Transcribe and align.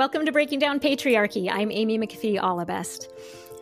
Welcome 0.00 0.24
to 0.24 0.32
Breaking 0.32 0.58
Down 0.58 0.80
Patriarchy. 0.80 1.50
I'm 1.52 1.70
Amy 1.70 1.98
McPhie 1.98 2.38
Allebest. 2.38 3.08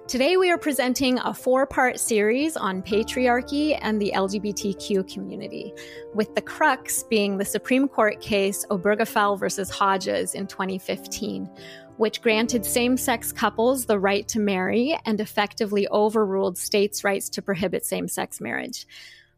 Today 0.06 0.36
we 0.36 0.52
are 0.52 0.56
presenting 0.56 1.18
a 1.18 1.34
four 1.34 1.66
part 1.66 1.98
series 1.98 2.56
on 2.56 2.80
patriarchy 2.80 3.76
and 3.82 4.00
the 4.00 4.12
LGBTQ 4.14 5.12
community, 5.12 5.74
with 6.14 6.32
the 6.36 6.40
crux 6.40 7.02
being 7.02 7.38
the 7.38 7.44
Supreme 7.44 7.88
Court 7.88 8.20
case 8.20 8.64
Obergefell 8.70 9.36
versus 9.36 9.68
Hodges 9.68 10.36
in 10.36 10.46
2015, 10.46 11.50
which 11.96 12.22
granted 12.22 12.64
same 12.64 12.96
sex 12.96 13.32
couples 13.32 13.86
the 13.86 13.98
right 13.98 14.28
to 14.28 14.38
marry 14.38 14.96
and 15.06 15.20
effectively 15.20 15.88
overruled 15.88 16.56
states' 16.56 17.02
rights 17.02 17.28
to 17.30 17.42
prohibit 17.42 17.84
same 17.84 18.06
sex 18.06 18.40
marriage. 18.40 18.86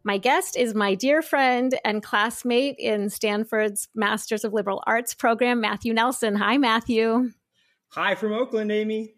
My 0.02 0.16
guest 0.16 0.56
is 0.56 0.74
my 0.74 0.94
dear 0.94 1.20
friend 1.20 1.78
and 1.84 2.02
classmate 2.02 2.76
in 2.78 3.10
Stanford's 3.10 3.88
Masters 3.94 4.44
of 4.44 4.54
Liberal 4.54 4.82
Arts 4.86 5.12
program, 5.12 5.60
Matthew 5.60 5.92
Nelson. 5.92 6.36
Hi, 6.36 6.56
Matthew. 6.56 7.32
Hi 7.90 8.14
from 8.14 8.32
Oakland, 8.32 8.72
Amy. 8.72 9.14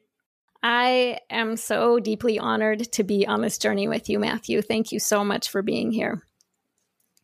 I 0.63 1.19
am 1.31 1.57
so 1.57 2.01
deeply 2.01 2.39
honored 2.39 2.91
to 2.93 3.05
be 3.05 3.27
on 3.27 3.43
this 3.43 3.59
journey 3.59 3.87
with 3.87 4.09
you, 4.09 4.19
Matthew. 4.19 4.61
Thank 4.61 4.91
you 4.91 4.99
so 4.99 5.25
much 5.25 5.51
for 5.51 5.63
being 5.63 5.93
here. 5.93 6.23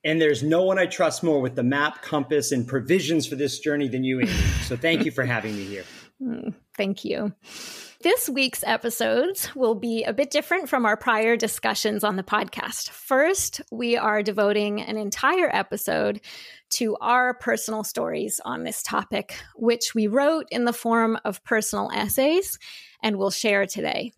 And 0.04 0.20
there's 0.20 0.44
no 0.44 0.62
one 0.62 0.78
I 0.78 0.86
trust 0.86 1.24
more 1.24 1.40
with 1.40 1.56
the 1.56 1.64
map, 1.64 2.02
compass, 2.02 2.52
and 2.52 2.66
provisions 2.66 3.26
for 3.26 3.34
this 3.34 3.58
journey 3.58 3.88
than 3.88 4.04
you, 4.04 4.20
Amy. 4.20 4.30
So 4.66 4.76
thank 4.76 5.04
you 5.04 5.10
for 5.10 5.24
having 5.24 5.56
me 5.56 5.64
here. 5.64 5.84
Mm, 6.20 6.52
thank 6.76 7.04
you. 7.04 7.32
This 8.00 8.28
week's 8.28 8.62
episodes 8.62 9.56
will 9.56 9.74
be 9.74 10.04
a 10.04 10.12
bit 10.12 10.30
different 10.30 10.68
from 10.68 10.86
our 10.86 10.96
prior 10.96 11.36
discussions 11.36 12.04
on 12.04 12.14
the 12.14 12.22
podcast. 12.22 12.90
First, 12.90 13.60
we 13.72 13.96
are 13.96 14.22
devoting 14.22 14.80
an 14.80 14.96
entire 14.96 15.50
episode 15.52 16.20
to 16.74 16.96
our 17.00 17.34
personal 17.34 17.82
stories 17.82 18.40
on 18.44 18.62
this 18.62 18.84
topic, 18.84 19.34
which 19.56 19.96
we 19.96 20.06
wrote 20.06 20.46
in 20.52 20.64
the 20.64 20.72
form 20.72 21.18
of 21.24 21.42
personal 21.42 21.90
essays 21.92 22.56
and 23.02 23.16
will 23.16 23.32
share 23.32 23.66
today. 23.66 24.12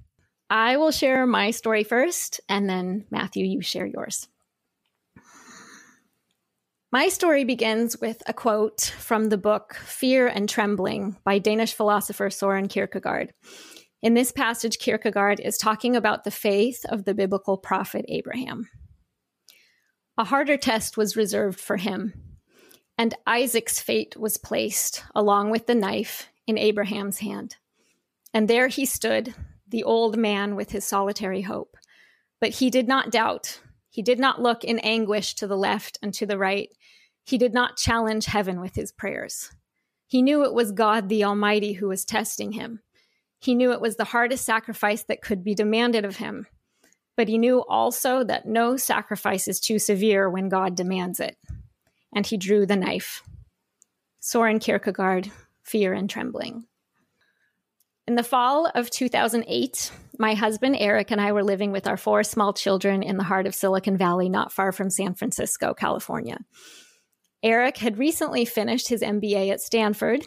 I 0.51 0.77
will 0.77 0.91
share 0.91 1.27
my 1.27 1.51
story 1.51 1.83
first, 1.83 2.39
and 2.51 2.69
then 2.69 3.07
Matthew, 3.11 3.47
you 3.47 3.63
share 3.63 3.87
yours. 3.87 4.29
My 6.93 7.09
story 7.09 7.45
begins 7.45 8.01
with 8.01 8.21
a 8.27 8.33
quote 8.33 8.81
from 8.99 9.29
the 9.29 9.39
book 9.39 9.77
Fear 9.77 10.27
and 10.27 10.49
Trembling 10.49 11.17
by 11.23 11.39
Danish 11.39 11.73
philosopher 11.73 12.31
Soren 12.31 12.67
Kierkegaard. 12.67 13.33
In 14.03 14.15
this 14.15 14.33
passage, 14.33 14.79
Kierkegaard 14.79 15.41
is 15.41 15.59
talking 15.59 15.95
about 15.95 16.25
the 16.25 16.31
faith 16.31 16.87
of 16.89 17.05
the 17.05 17.15
biblical 17.15 17.59
prophet 17.59 18.07
Abraham. 18.09 18.69
A 20.17 20.25
harder 20.25 20.57
test 20.57 20.97
was 20.97 21.17
reserved 21.17 21.61
for 21.61 21.77
him, 21.77 22.15
and 22.97 23.15
Isaac's 23.27 23.79
fate 23.79 24.17
was 24.17 24.39
placed, 24.39 25.05
along 25.15 25.51
with 25.51 25.67
the 25.67 25.75
knife, 25.75 26.29
in 26.47 26.57
Abraham's 26.57 27.19
hand. 27.19 27.57
And 28.33 28.49
there 28.49 28.69
he 28.69 28.87
stood, 28.87 29.35
the 29.69 29.85
old 29.85 30.17
man 30.17 30.57
with 30.57 30.71
his 30.71 30.85
solitary 30.85 31.43
hope. 31.43 31.77
But 32.41 32.51
he 32.51 32.71
did 32.71 32.89
not 32.89 33.11
doubt. 33.11 33.61
He 33.91 34.03
did 34.03 34.19
not 34.19 34.41
look 34.41 34.65
in 34.65 34.79
anguish 34.81 35.35
to 35.37 35.47
the 35.47 35.57
left 35.57 35.99
and 36.03 36.15
to 36.15 36.27
the 36.27 36.39
right. 36.39 36.71
He 37.25 37.39
did 37.39 37.53
not 37.53 37.77
challenge 37.77 38.27
heaven 38.27 38.61
with 38.61 38.75
his 38.75 38.93
prayers. 38.93 39.51
He 40.07 40.23
knew 40.23 40.45
it 40.45 40.55
was 40.55 40.73
God 40.73 41.09
the 41.09 41.25
Almighty 41.25 41.75
who 41.75 41.89
was 41.89 42.05
testing 42.05 42.53
him. 42.53 42.81
He 43.41 43.55
knew 43.55 43.73
it 43.73 43.81
was 43.81 43.97
the 43.97 44.05
hardest 44.05 44.45
sacrifice 44.45 45.03
that 45.05 45.23
could 45.23 45.43
be 45.43 45.55
demanded 45.55 46.05
of 46.05 46.17
him. 46.17 46.47
But 47.17 47.29
he 47.29 47.39
knew 47.39 47.65
also 47.67 48.23
that 48.25 48.47
no 48.47 48.77
sacrifice 48.77 49.49
is 49.49 49.59
too 49.59 49.79
severe 49.79 50.29
when 50.29 50.49
God 50.49 50.75
demands 50.75 51.21
it. 51.21 51.37
And 52.15 52.27
he 52.27 52.37
drew 52.37 52.67
the 52.67 52.77
knife. 52.77 53.23
Soren 54.21 54.59
Kierkegaard, 54.59 55.31
Fear 55.63 55.95
and 55.95 56.09
Trembling. 56.09 56.67
In 58.07 58.17
the 58.17 58.23
fall 58.23 58.71
of 58.75 58.91
2008, 58.91 59.93
my 60.19 60.35
husband 60.35 60.77
Eric 60.79 61.11
and 61.11 61.21
I 61.21 61.33
were 61.33 61.45
living 61.45 61.73
with 61.73 61.87
our 61.87 61.97
four 61.97 62.23
small 62.23 62.53
children 62.53 63.03
in 63.03 63.17
the 63.17 63.25
heart 63.25 63.47
of 63.47 63.55
Silicon 63.55 63.97
Valley, 63.97 64.29
not 64.29 64.53
far 64.53 64.73
from 64.73 64.91
San 64.91 65.15
Francisco, 65.15 65.73
California. 65.75 66.39
Eric 67.43 67.79
had 67.79 67.99
recently 67.99 68.45
finished 68.45 68.89
his 68.89 69.01
MBA 69.01 69.51
at 69.51 69.61
Stanford, 69.61 70.27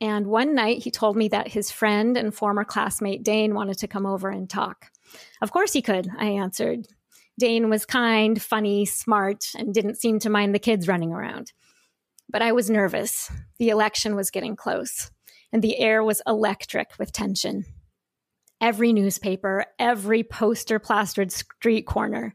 and 0.00 0.26
one 0.26 0.54
night 0.54 0.82
he 0.82 0.90
told 0.90 1.16
me 1.16 1.28
that 1.28 1.48
his 1.48 1.70
friend 1.70 2.16
and 2.16 2.34
former 2.34 2.64
classmate 2.64 3.22
Dane 3.22 3.54
wanted 3.54 3.78
to 3.78 3.88
come 3.88 4.06
over 4.06 4.30
and 4.30 4.48
talk. 4.48 4.86
Of 5.42 5.52
course 5.52 5.72
he 5.72 5.82
could, 5.82 6.08
I 6.18 6.26
answered. 6.26 6.86
Dane 7.38 7.68
was 7.70 7.86
kind, 7.86 8.40
funny, 8.40 8.84
smart, 8.84 9.46
and 9.56 9.74
didn't 9.74 10.00
seem 10.00 10.18
to 10.20 10.30
mind 10.30 10.54
the 10.54 10.58
kids 10.58 10.88
running 10.88 11.12
around. 11.12 11.52
But 12.28 12.42
I 12.42 12.52
was 12.52 12.70
nervous. 12.70 13.30
The 13.58 13.70
election 13.70 14.14
was 14.14 14.30
getting 14.30 14.56
close, 14.56 15.10
and 15.52 15.62
the 15.62 15.78
air 15.78 16.04
was 16.04 16.22
electric 16.26 16.92
with 16.98 17.12
tension. 17.12 17.64
Every 18.60 18.92
newspaper, 18.92 19.64
every 19.78 20.22
poster 20.22 20.78
plastered 20.78 21.32
street 21.32 21.86
corner, 21.86 22.34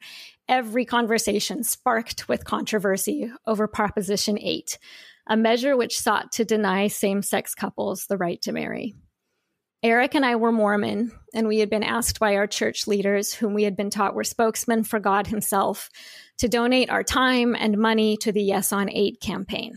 every 0.49 0.85
conversation 0.85 1.63
sparked 1.63 2.27
with 2.27 2.45
controversy 2.45 3.31
over 3.45 3.67
Proposition 3.67 4.39
8, 4.39 4.79
a 5.27 5.37
measure 5.37 5.75
which 5.75 5.99
sought 5.99 6.31
to 6.33 6.45
deny 6.45 6.87
same 6.87 7.21
sex 7.21 7.55
couples 7.55 8.05
the 8.05 8.17
right 8.17 8.41
to 8.43 8.51
marry. 8.51 8.95
Eric 9.83 10.15
and 10.15 10.25
I 10.25 10.35
were 10.35 10.51
Mormon, 10.51 11.11
and 11.33 11.47
we 11.47 11.59
had 11.59 11.69
been 11.69 11.83
asked 11.83 12.19
by 12.19 12.35
our 12.35 12.47
church 12.47 12.87
leaders, 12.87 13.33
whom 13.33 13.53
we 13.53 13.63
had 13.63 13.77
been 13.77 13.91
taught 13.91 14.15
were 14.15 14.23
spokesmen 14.23 14.83
for 14.83 14.99
God 14.99 15.27
Himself, 15.27 15.89
to 16.39 16.47
donate 16.47 16.89
our 16.89 17.03
time 17.03 17.55
and 17.55 17.77
money 17.77 18.17
to 18.17 18.31
the 18.31 18.41
Yes 18.41 18.73
on 18.73 18.89
8 18.89 19.19
campaign. 19.21 19.75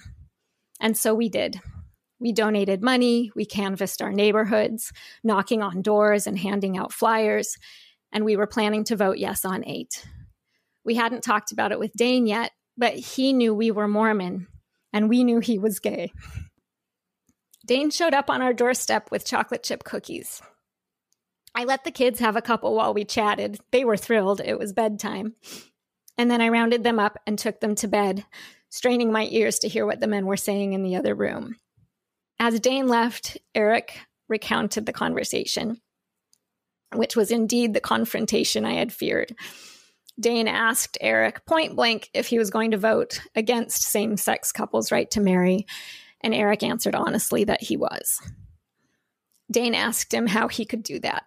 And 0.80 0.96
so 0.96 1.14
we 1.14 1.28
did. 1.28 1.60
We 2.20 2.32
donated 2.32 2.82
money, 2.82 3.30
we 3.36 3.44
canvassed 3.44 4.02
our 4.02 4.12
neighborhoods, 4.12 4.92
knocking 5.22 5.62
on 5.62 5.82
doors 5.82 6.26
and 6.26 6.38
handing 6.38 6.76
out 6.76 6.92
flyers, 6.92 7.56
and 8.10 8.24
we 8.24 8.36
were 8.36 8.46
planning 8.46 8.84
to 8.84 8.96
vote 8.96 9.18
yes 9.18 9.44
on 9.44 9.64
8. 9.66 10.04
We 10.84 10.94
hadn't 10.94 11.22
talked 11.22 11.52
about 11.52 11.70
it 11.70 11.78
with 11.78 11.92
Dane 11.92 12.26
yet, 12.26 12.52
but 12.76 12.94
he 12.94 13.32
knew 13.32 13.54
we 13.54 13.70
were 13.70 13.86
Mormon 13.86 14.48
and 14.92 15.08
we 15.08 15.24
knew 15.24 15.40
he 15.40 15.58
was 15.58 15.78
gay. 15.78 16.12
Dane 17.66 17.90
showed 17.90 18.14
up 18.14 18.30
on 18.30 18.40
our 18.40 18.54
doorstep 18.54 19.10
with 19.10 19.26
chocolate 19.26 19.62
chip 19.62 19.84
cookies. 19.84 20.40
I 21.54 21.64
let 21.64 21.84
the 21.84 21.90
kids 21.90 22.20
have 22.20 22.36
a 22.36 22.42
couple 22.42 22.74
while 22.74 22.94
we 22.94 23.04
chatted. 23.04 23.58
They 23.72 23.84
were 23.84 23.96
thrilled. 23.96 24.40
It 24.40 24.58
was 24.58 24.72
bedtime. 24.72 25.34
And 26.16 26.30
then 26.30 26.40
I 26.40 26.48
rounded 26.48 26.82
them 26.82 26.98
up 26.98 27.18
and 27.26 27.38
took 27.38 27.60
them 27.60 27.74
to 27.76 27.88
bed, 27.88 28.24
straining 28.70 29.12
my 29.12 29.28
ears 29.30 29.58
to 29.60 29.68
hear 29.68 29.84
what 29.84 30.00
the 30.00 30.06
men 30.06 30.26
were 30.26 30.36
saying 30.36 30.72
in 30.72 30.82
the 30.82 30.96
other 30.96 31.14
room. 31.14 31.56
As 32.40 32.60
Dane 32.60 32.88
left, 32.88 33.38
Eric 33.54 33.98
recounted 34.28 34.86
the 34.86 34.92
conversation, 34.92 35.80
which 36.94 37.16
was 37.16 37.30
indeed 37.30 37.74
the 37.74 37.80
confrontation 37.80 38.64
I 38.64 38.74
had 38.74 38.92
feared. 38.92 39.34
Dane 40.20 40.48
asked 40.48 40.98
Eric 41.00 41.46
point 41.46 41.76
blank 41.76 42.10
if 42.12 42.26
he 42.26 42.38
was 42.38 42.50
going 42.50 42.72
to 42.72 42.76
vote 42.76 43.20
against 43.36 43.82
same 43.82 44.16
sex 44.16 44.50
couples' 44.50 44.90
right 44.90 45.10
to 45.12 45.20
marry, 45.20 45.66
and 46.20 46.34
Eric 46.34 46.62
answered 46.62 46.94
honestly 46.94 47.44
that 47.44 47.62
he 47.62 47.76
was. 47.76 48.20
Dane 49.50 49.74
asked 49.74 50.12
him 50.12 50.26
how 50.26 50.48
he 50.48 50.64
could 50.64 50.82
do 50.82 50.98
that, 51.00 51.22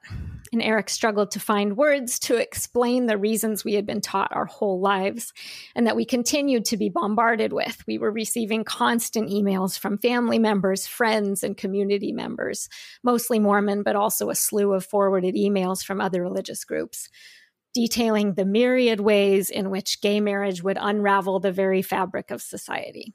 and 0.52 0.62
Eric 0.62 0.90
struggled 0.90 1.31
to 1.31 1.40
find 1.40 1.78
words 1.78 2.19
to 2.19 2.35
explain 2.35 3.06
the 3.06 3.18
reasons 3.18 3.63
we 3.63 3.74
had 3.74 3.85
been 3.85 4.02
taught 4.02 4.35
our 4.35 4.46
whole 4.46 4.81
lives 4.81 5.31
and 5.73 5.88
that 5.88 5.96
we 5.96 6.03
continued 6.03 6.66
to 6.66 6.78
be 6.78 6.90
bombarded 6.90 7.53
with. 7.53 7.81
We 7.88 7.97
were 7.97 8.12
receiving 8.12 8.66
constant 8.66 9.29
emails 9.29 9.79
from 9.79 9.97
family 9.97 10.38
members, 10.38 10.85
friends, 10.85 11.44
and 11.44 11.56
community 11.56 12.12
members, 12.12 12.68
mostly 13.02 13.40
Mormon, 13.40 13.84
but 13.84 13.96
also 13.96 14.29
a 14.29 14.35
slew 14.35 14.73
of 14.73 14.85
forwarded 14.85 15.35
emails 15.35 15.84
from 15.84 16.02
other 16.02 16.22
religious 16.22 16.66
groups 16.66 17.09
detailing 17.74 18.34
the 18.34 18.46
myriad 18.46 19.00
ways 19.00 19.50
in 19.50 19.70
which 19.70 20.02
gay 20.02 20.20
marriage 20.20 20.62
would 20.64 20.78
unravel 20.80 21.40
the 21.40 21.52
very 21.52 21.82
fabric 21.82 22.32
of 22.32 22.42
society. 22.42 23.14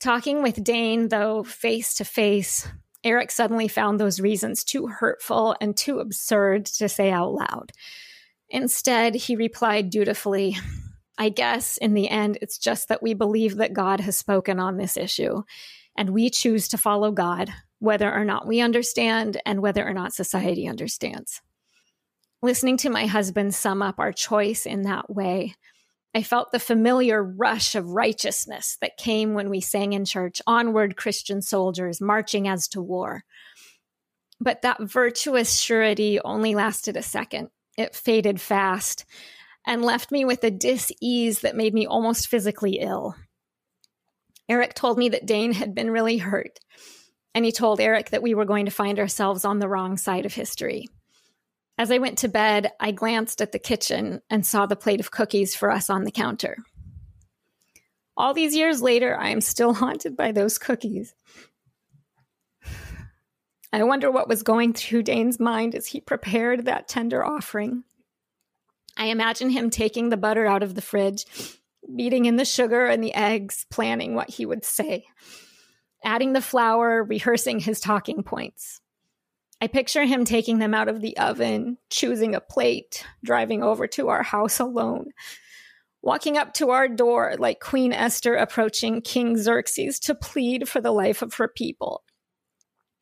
Talking 0.00 0.42
with 0.42 0.64
Dane, 0.64 1.08
though, 1.08 1.44
face 1.44 1.94
to 1.94 2.04
face, 2.04 2.66
Eric 3.04 3.30
suddenly 3.30 3.68
found 3.68 3.98
those 3.98 4.20
reasons 4.20 4.64
too 4.64 4.88
hurtful 4.88 5.56
and 5.60 5.76
too 5.76 6.00
absurd 6.00 6.66
to 6.66 6.88
say 6.88 7.10
out 7.10 7.32
loud. 7.32 7.72
Instead, 8.48 9.14
he 9.14 9.36
replied 9.36 9.90
dutifully, 9.90 10.56
I 11.18 11.28
guess 11.28 11.76
in 11.76 11.94
the 11.94 12.08
end, 12.08 12.38
it's 12.42 12.58
just 12.58 12.88
that 12.88 13.02
we 13.02 13.14
believe 13.14 13.56
that 13.56 13.72
God 13.72 14.00
has 14.00 14.16
spoken 14.16 14.58
on 14.58 14.76
this 14.76 14.96
issue, 14.96 15.42
and 15.96 16.10
we 16.10 16.30
choose 16.30 16.68
to 16.68 16.78
follow 16.78 17.12
God, 17.12 17.50
whether 17.78 18.12
or 18.12 18.24
not 18.24 18.46
we 18.46 18.60
understand 18.60 19.40
and 19.46 19.62
whether 19.62 19.86
or 19.86 19.92
not 19.92 20.12
society 20.12 20.66
understands 20.66 21.42
listening 22.42 22.76
to 22.78 22.90
my 22.90 23.06
husband 23.06 23.54
sum 23.54 23.82
up 23.82 23.98
our 23.98 24.12
choice 24.12 24.66
in 24.66 24.82
that 24.82 25.08
way, 25.08 25.54
I 26.14 26.22
felt 26.22 26.52
the 26.52 26.58
familiar 26.58 27.22
rush 27.22 27.74
of 27.74 27.90
righteousness 27.90 28.76
that 28.82 28.98
came 28.98 29.32
when 29.32 29.48
we 29.48 29.60
sang 29.60 29.94
in 29.94 30.04
church, 30.04 30.42
Onward, 30.46 30.96
Christian 30.96 31.40
soldiers, 31.40 32.00
marching 32.00 32.46
as 32.48 32.68
to 32.68 32.82
war. 32.82 33.24
But 34.40 34.62
that 34.62 34.82
virtuous 34.82 35.58
surety 35.58 36.20
only 36.20 36.54
lasted 36.54 36.96
a 36.96 37.02
second. 37.02 37.48
It 37.78 37.94
faded 37.94 38.40
fast 38.40 39.06
and 39.66 39.84
left 39.84 40.10
me 40.10 40.24
with 40.24 40.44
a 40.44 40.50
dis 40.50 40.92
ease 41.00 41.40
that 41.40 41.56
made 41.56 41.72
me 41.72 41.86
almost 41.86 42.28
physically 42.28 42.78
ill. 42.80 43.14
Eric 44.48 44.74
told 44.74 44.98
me 44.98 45.08
that 45.10 45.24
Dane 45.24 45.52
had 45.52 45.74
been 45.74 45.90
really 45.90 46.18
hurt 46.18 46.58
and 47.34 47.44
he 47.44 47.52
told 47.52 47.80
Eric 47.80 48.10
that 48.10 48.22
we 48.22 48.34
were 48.34 48.44
going 48.44 48.66
to 48.66 48.70
find 48.70 48.98
ourselves 48.98 49.44
on 49.44 49.58
the 49.58 49.68
wrong 49.68 49.96
side 49.96 50.26
of 50.26 50.34
history. 50.34 50.88
As 51.78 51.90
I 51.90 51.98
went 51.98 52.18
to 52.18 52.28
bed, 52.28 52.70
I 52.78 52.92
glanced 52.92 53.40
at 53.40 53.52
the 53.52 53.58
kitchen 53.58 54.20
and 54.28 54.44
saw 54.44 54.66
the 54.66 54.76
plate 54.76 55.00
of 55.00 55.10
cookies 55.10 55.54
for 55.54 55.70
us 55.70 55.88
on 55.88 56.04
the 56.04 56.10
counter. 56.10 56.56
All 58.16 58.34
these 58.34 58.54
years 58.54 58.82
later, 58.82 59.18
I 59.18 59.30
am 59.30 59.40
still 59.40 59.74
haunted 59.82 60.16
by 60.16 60.32
those 60.32 60.58
cookies. 60.58 61.14
I 63.72 63.82
wonder 63.84 64.10
what 64.10 64.28
was 64.28 64.42
going 64.42 64.74
through 64.74 65.04
Dane's 65.04 65.40
mind 65.40 65.74
as 65.74 65.86
he 65.86 66.00
prepared 66.00 66.66
that 66.66 66.88
tender 66.88 67.24
offering. 67.24 67.84
I 68.98 69.06
imagine 69.06 69.48
him 69.48 69.70
taking 69.70 70.10
the 70.10 70.18
butter 70.18 70.46
out 70.46 70.62
of 70.62 70.74
the 70.74 70.82
fridge, 70.82 71.24
beating 71.96 72.26
in 72.26 72.36
the 72.36 72.44
sugar 72.44 72.84
and 72.86 73.02
the 73.02 73.14
eggs, 73.14 73.64
planning 73.70 74.14
what 74.14 74.28
he 74.28 74.44
would 74.44 74.66
say, 74.66 75.06
adding 76.04 76.34
the 76.34 76.42
flour, 76.42 77.02
rehearsing 77.02 77.60
his 77.60 77.80
talking 77.80 78.22
points. 78.22 78.81
I 79.62 79.68
picture 79.68 80.04
him 80.04 80.24
taking 80.24 80.58
them 80.58 80.74
out 80.74 80.88
of 80.88 81.00
the 81.00 81.16
oven, 81.18 81.78
choosing 81.88 82.34
a 82.34 82.40
plate, 82.40 83.06
driving 83.24 83.62
over 83.62 83.86
to 83.86 84.08
our 84.08 84.24
house 84.24 84.58
alone, 84.58 85.10
walking 86.02 86.36
up 86.36 86.52
to 86.54 86.70
our 86.70 86.88
door 86.88 87.36
like 87.38 87.60
Queen 87.60 87.92
Esther 87.92 88.34
approaching 88.34 89.02
King 89.02 89.36
Xerxes 89.36 90.00
to 90.00 90.16
plead 90.16 90.68
for 90.68 90.80
the 90.80 90.90
life 90.90 91.22
of 91.22 91.34
her 91.34 91.46
people. 91.46 92.02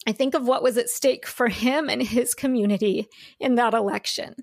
I 0.06 0.12
think 0.12 0.34
of 0.34 0.46
what 0.46 0.62
was 0.62 0.76
at 0.76 0.90
stake 0.90 1.26
for 1.26 1.48
him 1.48 1.88
and 1.88 2.02
his 2.02 2.34
community 2.34 3.08
in 3.38 3.54
that 3.54 3.72
election 3.72 4.34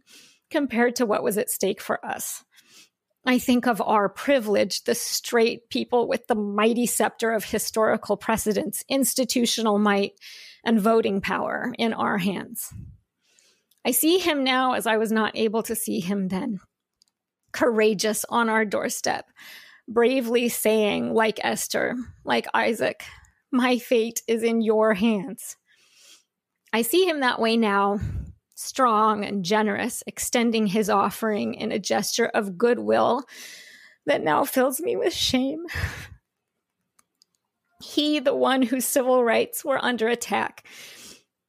compared 0.49 0.95
to 0.95 1.05
what 1.05 1.21
was 1.21 1.37
at 1.37 1.51
stake 1.51 1.79
for 1.79 2.03
us. 2.03 2.43
I 3.27 3.37
think 3.37 3.67
of 3.67 3.79
our 3.79 4.09
privilege, 4.09 4.85
the 4.85 4.95
straight 4.95 5.69
people 5.69 6.07
with 6.07 6.25
the 6.25 6.35
mighty 6.35 6.87
scepter 6.87 7.31
of 7.31 7.43
historical 7.43 8.17
precedence, 8.17 8.83
institutional 8.89 9.77
might, 9.77 10.13
and 10.67 10.81
voting 10.81 11.21
power 11.21 11.73
in 11.79 11.93
our 11.93 12.17
hands. 12.17 12.73
I 13.85 13.91
see 13.91 14.19
him 14.19 14.43
now 14.43 14.73
as 14.73 14.85
I 14.85 14.97
was 14.97 15.13
not 15.13 15.31
able 15.35 15.63
to 15.63 15.75
see 15.75 16.01
him 16.01 16.27
then. 16.27 16.59
Courageous 17.53 18.25
on 18.27 18.49
our 18.49 18.65
doorstep, 18.65 19.25
bravely 19.87 20.49
saying, 20.49 21.13
like 21.13 21.39
Esther, 21.41 21.95
like 22.25 22.47
Isaac, 22.53 23.05
my 23.49 23.77
fate 23.77 24.21
is 24.27 24.43
in 24.43 24.61
your 24.61 24.93
hands. 24.93 25.55
I 26.73 26.81
see 26.81 27.07
him 27.07 27.21
that 27.21 27.39
way 27.39 27.55
now, 27.55 28.01
strong 28.55 29.23
and 29.23 29.45
generous, 29.45 30.03
extending 30.05 30.67
his 30.67 30.89
offering 30.89 31.53
in 31.53 31.71
a 31.71 31.79
gesture 31.79 32.27
of 32.27 32.57
goodwill 32.57 33.23
that 34.05 34.21
now 34.21 34.43
fills 34.43 34.81
me 34.81 34.97
with 34.97 35.13
shame. 35.13 35.63
He, 37.87 38.19
the 38.19 38.35
one 38.35 38.63
whose 38.63 38.85
civil 38.85 39.23
rights 39.23 39.63
were 39.63 39.83
under 39.83 40.09
attack, 40.09 40.67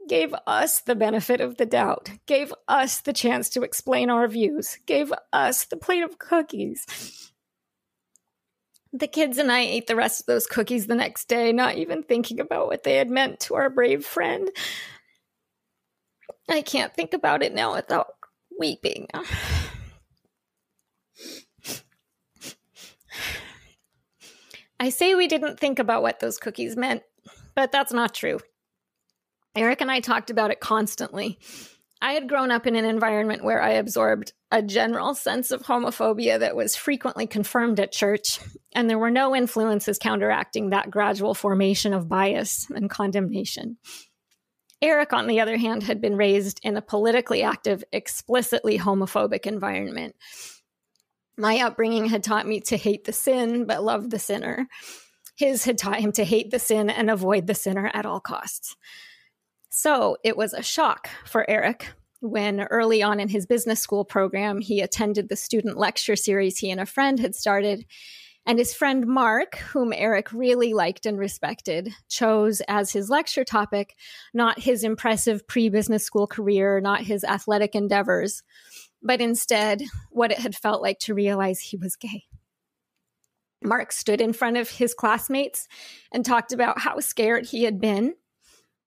gave 0.09 0.33
us 0.47 0.79
the 0.81 0.95
benefit 0.95 1.41
of 1.41 1.57
the 1.57 1.67
doubt, 1.67 2.11
gave 2.27 2.55
us 2.69 3.01
the 3.01 3.13
chance 3.13 3.49
to 3.51 3.63
explain 3.63 4.09
our 4.09 4.29
views, 4.29 4.79
gave 4.87 5.13
us 5.33 5.65
the 5.65 5.77
plate 5.77 6.05
of 6.05 6.19
cookies. 6.19 7.33
The 8.93 9.09
kids 9.09 9.37
and 9.37 9.51
I 9.51 9.61
ate 9.61 9.89
the 9.89 9.97
rest 9.97 10.21
of 10.21 10.27
those 10.27 10.47
cookies 10.47 10.87
the 10.87 10.95
next 10.95 11.27
day, 11.27 11.53
not 11.53 11.75
even 11.75 12.05
thinking 12.05 12.39
about 12.39 12.69
what 12.69 12.85
they 12.85 12.95
had 12.95 13.11
meant 13.11 13.41
to 13.41 13.57
our 13.57 13.69
brave 13.69 14.07
friend. 14.07 14.49
I 16.49 16.63
can't 16.63 16.95
think 16.95 17.13
about 17.15 17.43
it 17.43 17.53
now 17.53 17.75
without 17.75 18.15
weeping. 18.59 19.09
I 24.81 24.91
say 24.91 25.15
we 25.15 25.27
didn't 25.27 25.59
think 25.59 25.79
about 25.79 26.03
what 26.03 26.21
those 26.21 26.39
cookies 26.39 26.77
meant, 26.77 27.03
but 27.55 27.73
that's 27.73 27.93
not 27.93 28.15
true. 28.15 28.39
Eric 29.57 29.81
and 29.81 29.91
I 29.91 30.01
talked 30.01 30.31
about 30.31 30.51
it 30.51 30.61
constantly. 30.61 31.39
I 32.01 32.13
had 32.13 32.29
grown 32.29 32.53
up 32.53 32.65
in 32.67 32.77
an 32.77 32.85
environment 32.85 33.43
where 33.43 33.61
I 33.61 33.71
absorbed 33.71 34.33
a 34.53 34.63
general 34.63 35.15
sense 35.15 35.51
of 35.51 35.63
homophobia 35.63 36.39
that 36.39 36.55
was 36.55 36.77
frequently 36.77 37.27
confirmed 37.27 37.81
at 37.81 37.91
church, 37.91 38.39
and 38.73 38.89
there 38.89 38.99
were 38.99 39.11
no 39.11 39.35
influences 39.35 39.99
counteracting 39.99 40.71
that 40.71 40.93
gradual 40.93 41.35
formation 41.35 41.93
of 41.93 42.09
bias 42.09 42.69
and 42.71 42.89
condemnation. 42.89 43.79
Eric, 44.81 45.13
on 45.13 45.27
the 45.27 45.41
other 45.41 45.57
hand, 45.57 45.83
had 45.83 46.01
been 46.01 46.15
raised 46.15 46.61
in 46.63 46.77
a 46.77 46.83
politically 46.83 47.43
active, 47.43 47.83
explicitly 47.93 48.79
homophobic 48.79 49.45
environment 49.45 50.15
my 51.39 51.61
upbringing 51.61 52.07
had 52.07 52.23
taught 52.23 52.47
me 52.47 52.61
to 52.63 52.77
hate 52.77 53.05
the 53.05 53.13
sin, 53.13 53.65
but 53.65 53.83
love 53.83 54.11
the 54.11 54.19
sinner. 54.19 54.69
His 55.37 55.65
had 55.65 55.79
taught 55.79 56.01
him 56.01 56.13
to 56.13 56.25
hate 56.25 56.51
the 56.51 56.59
sin 56.59 56.91
and 56.91 57.09
avoid 57.09 57.47
the 57.47 57.55
sinner 57.55 57.91
at 57.95 58.05
all 58.05 58.21
costs. 58.21 58.77
So 59.71 60.17
it 60.25 60.37
was 60.37 60.53
a 60.53 60.63
shock 60.63 61.09
for 61.25 61.49
Eric 61.49 61.89
when 62.21 62.63
early 62.63 63.03
on 63.03 63.21
in 63.21 63.29
his 63.29 63.47
business 63.47 63.81
school 63.81 64.05
program, 64.05 64.61
he 64.61 64.81
attended 64.81 65.29
the 65.29 65.37
student 65.37 65.79
lecture 65.79 66.17
series 66.17 66.59
he 66.59 66.71
and 66.71 66.81
a 66.81 66.87
friend 66.87 67.21
had 67.21 67.35
started. 67.35 67.87
And 68.45 68.59
his 68.59 68.75
friend 68.75 69.07
Mark, 69.07 69.57
whom 69.57 69.93
Eric 69.93 70.33
really 70.33 70.73
liked 70.73 71.05
and 71.05 71.19
respected, 71.19 71.91
chose 72.09 72.63
as 72.67 72.93
his 72.93 73.11
lecture 73.11 73.45
topic 73.45 73.95
not 74.33 74.59
his 74.59 74.85
impressive 74.85 75.47
pre 75.47 75.69
business 75.69 76.03
school 76.03 76.27
career, 76.27 76.81
not 76.81 77.03
his 77.03 77.25
athletic 77.25 77.75
endeavors, 77.75 78.43
but 79.03 79.21
instead 79.21 79.83
what 80.11 80.33
it 80.33 80.39
had 80.39 80.57
felt 80.57 80.83
like 80.83 80.99
to 81.01 81.15
realize 81.15 81.61
he 81.61 81.77
was 81.77 81.97
gay. 81.97 82.25
Mark 83.63 83.93
stood 83.93 84.21
in 84.21 84.33
front 84.33 84.57
of 84.57 84.71
his 84.71 84.95
classmates 84.95 85.67
and 86.13 86.25
talked 86.25 86.53
about 86.53 86.81
how 86.81 87.01
scared 87.01 87.47
he 87.47 87.65
had 87.65 87.81
been, 87.81 88.15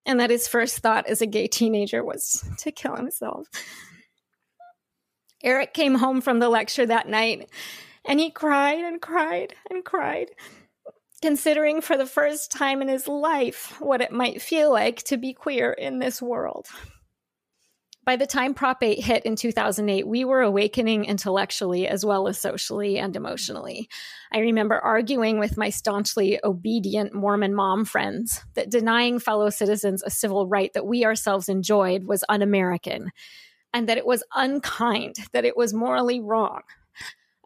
and 0.05 0.19
that 0.19 0.29
his 0.29 0.47
first 0.47 0.79
thought 0.79 1.07
as 1.07 1.21
a 1.21 1.27
gay 1.27 1.47
teenager 1.47 2.03
was 2.03 2.43
to 2.57 2.71
kill 2.71 2.95
himself. 2.95 3.47
Eric 5.43 5.73
came 5.73 5.95
home 5.95 6.21
from 6.21 6.39
the 6.39 6.49
lecture 6.49 6.85
that 6.85 7.09
night 7.09 7.49
and 8.05 8.19
he 8.19 8.31
cried 8.31 8.79
and 8.79 9.01
cried 9.01 9.55
and 9.69 9.83
cried, 9.83 10.31
considering 11.21 11.81
for 11.81 11.97
the 11.97 12.05
first 12.05 12.51
time 12.51 12.81
in 12.81 12.87
his 12.87 13.07
life 13.07 13.75
what 13.79 14.01
it 14.01 14.11
might 14.11 14.41
feel 14.41 14.71
like 14.71 15.03
to 15.03 15.17
be 15.17 15.33
queer 15.33 15.71
in 15.71 15.99
this 15.99 16.21
world 16.21 16.67
by 18.11 18.17
the 18.17 18.27
time 18.27 18.53
Prop 18.53 18.83
8 18.83 19.01
hit 19.01 19.25
in 19.25 19.37
2008, 19.37 20.05
we 20.05 20.25
were 20.25 20.41
awakening 20.41 21.05
intellectually 21.05 21.87
as 21.87 22.03
well 22.05 22.27
as 22.27 22.37
socially 22.37 22.99
and 22.99 23.15
emotionally. 23.15 23.87
I 24.33 24.39
remember 24.39 24.77
arguing 24.77 25.39
with 25.39 25.55
my 25.55 25.69
staunchly 25.69 26.37
obedient 26.43 27.13
Mormon 27.13 27.55
mom 27.55 27.85
friends 27.85 28.43
that 28.55 28.69
denying 28.69 29.19
fellow 29.19 29.49
citizens 29.49 30.03
a 30.03 30.09
civil 30.09 30.45
right 30.45 30.73
that 30.73 30.85
we 30.85 31.05
ourselves 31.05 31.47
enjoyed 31.47 32.03
was 32.03 32.25
un 32.27 32.41
American 32.41 33.13
and 33.73 33.87
that 33.87 33.97
it 33.97 34.05
was 34.05 34.25
unkind, 34.35 35.15
that 35.31 35.45
it 35.45 35.55
was 35.55 35.73
morally 35.73 36.19
wrong. 36.19 36.63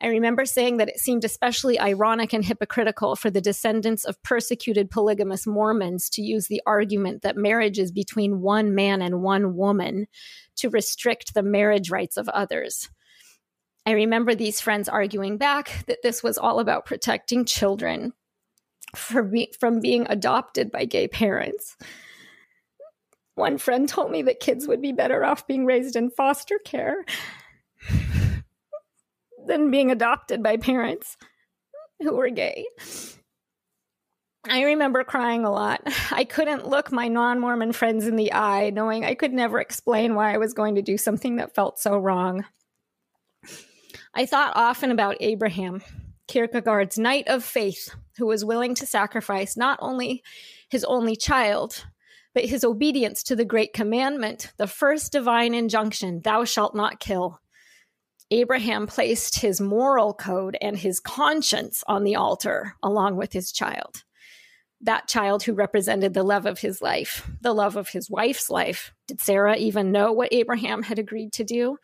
I 0.02 0.08
remember 0.08 0.46
saying 0.46 0.78
that 0.78 0.90
it 0.90 1.00
seemed 1.00 1.24
especially 1.24 1.80
ironic 1.80 2.34
and 2.34 2.44
hypocritical 2.44 3.16
for 3.16 3.30
the 3.30 3.40
descendants 3.40 4.04
of 4.04 4.22
persecuted 4.24 4.92
polygamous 4.92 5.48
Mormons 5.48 6.10
to 6.12 6.22
use 6.22 6.48
the 6.48 6.62
argument 6.66 7.22
that 7.22 7.38
marriage 7.38 7.80
is 7.80 7.92
between 7.92 8.42
one 8.42 8.76
man 8.76 9.02
and 9.02 9.22
one 9.22 9.56
woman 9.56 10.08
to 10.58 10.70
restrict 10.70 11.34
the 11.34 11.44
marriage 11.44 11.92
rights 11.92 12.18
of 12.18 12.28
others. 12.30 12.90
I 13.86 13.92
remember 13.92 14.36
these 14.36 14.60
friends 14.60 14.90
arguing 14.90 15.38
back 15.38 15.86
that 15.88 16.02
this 16.04 16.22
was 16.22 16.38
all 16.38 16.60
about 16.60 16.86
protecting 16.86 17.46
children 17.46 18.14
be- 19.32 19.54
from 19.60 19.80
being 19.80 20.08
adopted 20.10 20.72
by 20.72 20.86
gay 20.86 21.08
parents. 21.08 21.78
One 23.36 23.58
friend 23.58 23.88
told 23.88 24.12
me 24.12 24.24
that 24.24 24.40
kids 24.40 24.68
would 24.68 24.82
be 24.82 24.92
better 24.92 25.24
off 25.24 25.48
being 25.48 25.66
raised 25.66 25.96
in 25.96 26.10
foster 26.10 26.60
care 26.64 27.06
than 29.48 29.72
being 29.72 29.92
adopted 29.92 30.44
by 30.44 30.58
parents 30.58 31.18
who 32.02 32.16
were 32.16 32.30
gay. 32.30 32.66
I 34.48 34.64
remember 34.64 35.04
crying 35.04 35.44
a 35.44 35.52
lot. 35.52 35.82
I 36.12 36.24
couldn't 36.24 36.68
look 36.68 36.92
my 36.92 37.08
non 37.08 37.40
Mormon 37.40 37.72
friends 37.72 38.06
in 38.06 38.16
the 38.16 38.34
eye, 38.34 38.70
knowing 38.70 39.04
I 39.04 39.16
could 39.16 39.34
never 39.34 39.60
explain 39.60 40.14
why 40.14 40.34
I 40.34 40.38
was 40.38 40.54
going 40.54 40.76
to 40.76 40.82
do 40.82 40.98
something 40.98 41.38
that 41.38 41.56
felt 41.56 41.80
so 41.80 41.98
wrong. 41.98 42.46
I 44.14 44.26
thought 44.26 44.56
often 44.56 44.92
about 44.92 45.18
Abraham, 45.20 45.82
Kierkegaard's 46.28 46.98
knight 46.98 47.28
of 47.28 47.44
faith, 47.44 47.94
who 48.18 48.28
was 48.28 48.46
willing 48.46 48.76
to 48.76 48.86
sacrifice 48.86 49.58
not 49.58 49.80
only 49.82 50.24
his 50.70 50.84
only 50.84 51.16
child, 51.16 51.86
but 52.34 52.46
his 52.46 52.64
obedience 52.64 53.24
to 53.24 53.36
the 53.36 53.46
great 53.46 53.74
commandment, 53.74 54.52
the 54.58 54.68
first 54.68 55.12
divine 55.12 55.54
injunction, 55.54 56.22
Thou 56.22 56.44
shalt 56.44 56.76
not 56.76 57.00
kill. 57.00 57.40
Abraham 58.32 58.88
placed 58.88 59.40
his 59.40 59.62
moral 59.62 60.14
code 60.14 60.58
and 60.62 60.78
his 60.78 61.00
conscience 61.00 61.84
on 61.88 62.04
the 62.04 62.16
altar 62.16 62.74
along 62.82 63.18
with 63.18 63.34
his 63.34 63.52
child. 63.52 64.04
That 64.82 65.08
child 65.08 65.44
who 65.44 65.54
represented 65.54 66.14
the 66.14 66.24
love 66.24 66.46
of 66.46 66.60
his 66.60 66.82
life, 66.82 67.30
the 67.42 67.54
love 67.54 67.76
of 67.76 67.90
his 67.90 68.10
wife's 68.10 68.50
life. 68.50 68.94
Did 69.08 69.22
Sarah 69.22 69.56
even 69.56 69.92
know 69.92 70.12
what 70.12 70.34
Abraham 70.34 70.84
had 70.84 71.00
agreed 71.00 71.34
to 71.34 71.44
do? 71.44 71.78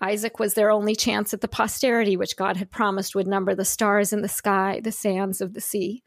Isaac 0.00 0.38
was 0.38 0.54
their 0.54 0.70
only 0.70 0.96
chance 0.96 1.32
at 1.32 1.40
the 1.40 1.48
posterity 1.48 2.16
which 2.16 2.36
God 2.36 2.56
had 2.56 2.70
promised 2.70 3.14
would 3.14 3.26
number 3.26 3.54
the 3.54 3.64
stars 3.64 4.12
in 4.12 4.22
the 4.22 4.28
sky, 4.28 4.80
the 4.82 4.92
sands 4.92 5.40
of 5.40 5.54
the 5.54 5.60
sea. 5.60 6.02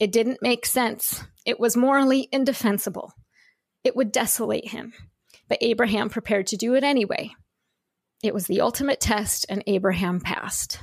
It 0.00 0.12
didn't 0.12 0.42
make 0.42 0.66
sense 0.66 1.22
It 1.44 1.58
was 1.58 1.76
morally 1.76 2.28
indefensible. 2.32 3.12
It 3.82 3.96
would 3.96 4.12
desolate 4.12 4.68
him. 4.68 4.92
But 5.48 5.58
Abraham 5.62 6.10
prepared 6.10 6.46
to 6.48 6.56
do 6.56 6.74
it 6.74 6.84
anyway. 6.84 7.32
It 8.22 8.34
was 8.34 8.46
the 8.46 8.60
ultimate 8.60 9.00
test, 9.00 9.46
and 9.48 9.62
Abraham 9.66 10.20
passed. 10.20 10.80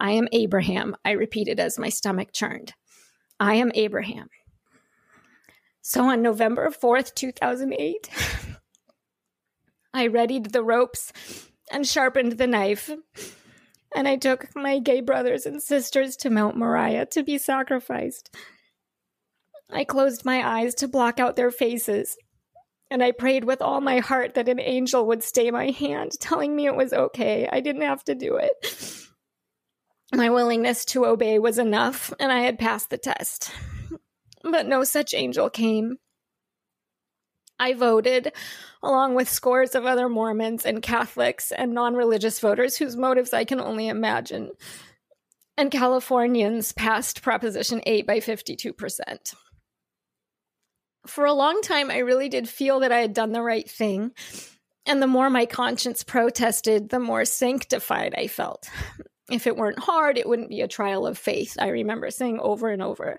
I 0.00 0.12
am 0.12 0.28
Abraham, 0.32 0.96
I 1.04 1.12
repeated 1.12 1.60
as 1.60 1.78
my 1.78 1.88
stomach 1.88 2.32
churned. 2.32 2.72
I 3.38 3.54
am 3.54 3.72
Abraham. 3.74 4.28
So 5.82 6.04
on 6.04 6.22
November 6.22 6.70
4th, 6.70 7.14
2008, 7.14 8.10
I 9.94 10.04
readied 10.04 10.52
the 10.52 10.62
ropes 10.62 11.12
and 11.70 11.86
sharpened 11.86 12.32
the 12.32 12.46
knife. 12.46 12.90
And 13.94 14.08
I 14.08 14.16
took 14.16 14.54
my 14.54 14.78
gay 14.78 15.00
brothers 15.00 15.46
and 15.46 15.62
sisters 15.62 16.16
to 16.16 16.30
Mount 16.30 16.56
Moriah 16.56 17.06
to 17.12 17.22
be 17.22 17.38
sacrificed. 17.38 18.34
I 19.70 19.84
closed 19.84 20.24
my 20.24 20.46
eyes 20.46 20.74
to 20.76 20.88
block 20.88 21.18
out 21.18 21.36
their 21.36 21.50
faces, 21.50 22.16
and 22.90 23.02
I 23.02 23.12
prayed 23.12 23.44
with 23.44 23.60
all 23.60 23.80
my 23.80 23.98
heart 23.98 24.34
that 24.34 24.48
an 24.48 24.60
angel 24.60 25.06
would 25.06 25.22
stay 25.22 25.50
my 25.50 25.70
hand, 25.70 26.12
telling 26.20 26.54
me 26.54 26.66
it 26.66 26.76
was 26.76 26.92
okay. 26.92 27.48
I 27.50 27.60
didn't 27.60 27.82
have 27.82 28.04
to 28.04 28.14
do 28.14 28.36
it. 28.36 29.02
My 30.14 30.30
willingness 30.30 30.84
to 30.86 31.04
obey 31.04 31.40
was 31.40 31.58
enough, 31.58 32.12
and 32.20 32.30
I 32.30 32.40
had 32.40 32.60
passed 32.60 32.90
the 32.90 32.98
test. 32.98 33.50
But 34.48 34.66
no 34.66 34.84
such 34.84 35.12
angel 35.12 35.50
came. 35.50 35.96
I 37.58 37.74
voted, 37.74 38.32
along 38.80 39.16
with 39.16 39.28
scores 39.28 39.74
of 39.74 39.86
other 39.86 40.08
Mormons 40.08 40.64
and 40.64 40.80
Catholics 40.82 41.50
and 41.50 41.72
non 41.72 41.94
religious 41.94 42.38
voters 42.38 42.76
whose 42.76 42.96
motives 42.96 43.32
I 43.32 43.44
can 43.44 43.60
only 43.60 43.88
imagine. 43.88 44.52
And 45.56 45.72
Californians 45.72 46.70
passed 46.70 47.22
Proposition 47.22 47.82
8 47.86 48.06
by 48.06 48.20
52%. 48.20 49.34
For 51.06 51.24
a 51.24 51.32
long 51.32 51.60
time, 51.62 51.90
I 51.90 51.98
really 51.98 52.28
did 52.28 52.48
feel 52.48 52.80
that 52.80 52.92
I 52.92 52.98
had 52.98 53.14
done 53.14 53.32
the 53.32 53.42
right 53.42 53.68
thing. 53.68 54.12
And 54.86 55.02
the 55.02 55.06
more 55.06 55.30
my 55.30 55.46
conscience 55.46 56.04
protested, 56.04 56.88
the 56.88 57.00
more 57.00 57.24
sanctified 57.24 58.14
I 58.16 58.28
felt. 58.28 58.68
If 59.30 59.46
it 59.46 59.56
weren't 59.56 59.80
hard, 59.80 60.18
it 60.18 60.28
wouldn't 60.28 60.50
be 60.50 60.60
a 60.60 60.68
trial 60.68 61.06
of 61.06 61.18
faith, 61.18 61.56
I 61.58 61.68
remember 61.68 62.10
saying 62.10 62.38
over 62.40 62.68
and 62.68 62.82
over. 62.82 63.18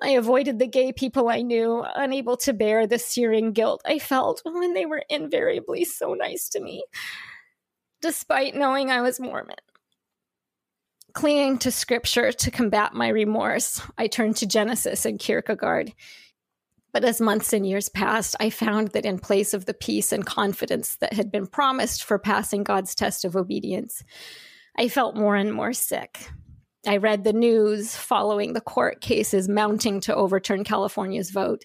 I 0.00 0.10
avoided 0.10 0.58
the 0.58 0.66
gay 0.66 0.92
people 0.92 1.28
I 1.28 1.42
knew, 1.42 1.84
unable 1.94 2.36
to 2.38 2.52
bear 2.52 2.86
the 2.86 2.98
searing 2.98 3.52
guilt 3.52 3.82
I 3.86 3.98
felt 3.98 4.42
when 4.44 4.74
they 4.74 4.84
were 4.84 5.04
invariably 5.08 5.84
so 5.84 6.14
nice 6.14 6.48
to 6.50 6.60
me, 6.60 6.84
despite 8.00 8.54
knowing 8.54 8.90
I 8.90 9.00
was 9.00 9.20
Mormon. 9.20 9.56
Clinging 11.14 11.58
to 11.58 11.70
scripture 11.70 12.32
to 12.32 12.50
combat 12.50 12.94
my 12.94 13.08
remorse, 13.08 13.80
I 13.96 14.08
turned 14.08 14.36
to 14.38 14.46
Genesis 14.46 15.04
and 15.04 15.18
Kierkegaard. 15.18 15.92
But 16.92 17.04
as 17.04 17.20
months 17.20 17.52
and 17.52 17.66
years 17.66 17.88
passed, 17.88 18.36
I 18.38 18.50
found 18.50 18.88
that 18.88 19.06
in 19.06 19.18
place 19.18 19.54
of 19.54 19.64
the 19.64 19.74
peace 19.74 20.12
and 20.12 20.26
confidence 20.26 20.96
that 20.96 21.14
had 21.14 21.32
been 21.32 21.46
promised 21.46 22.04
for 22.04 22.18
passing 22.18 22.64
God's 22.64 22.94
test 22.94 23.24
of 23.24 23.34
obedience, 23.34 24.04
I 24.78 24.88
felt 24.88 25.16
more 25.16 25.36
and 25.36 25.52
more 25.52 25.72
sick. 25.72 26.30
I 26.86 26.96
read 26.96 27.24
the 27.24 27.32
news 27.32 27.94
following 27.94 28.52
the 28.52 28.60
court 28.60 29.00
cases 29.00 29.48
mounting 29.48 30.00
to 30.02 30.14
overturn 30.14 30.64
California's 30.64 31.30
vote. 31.30 31.64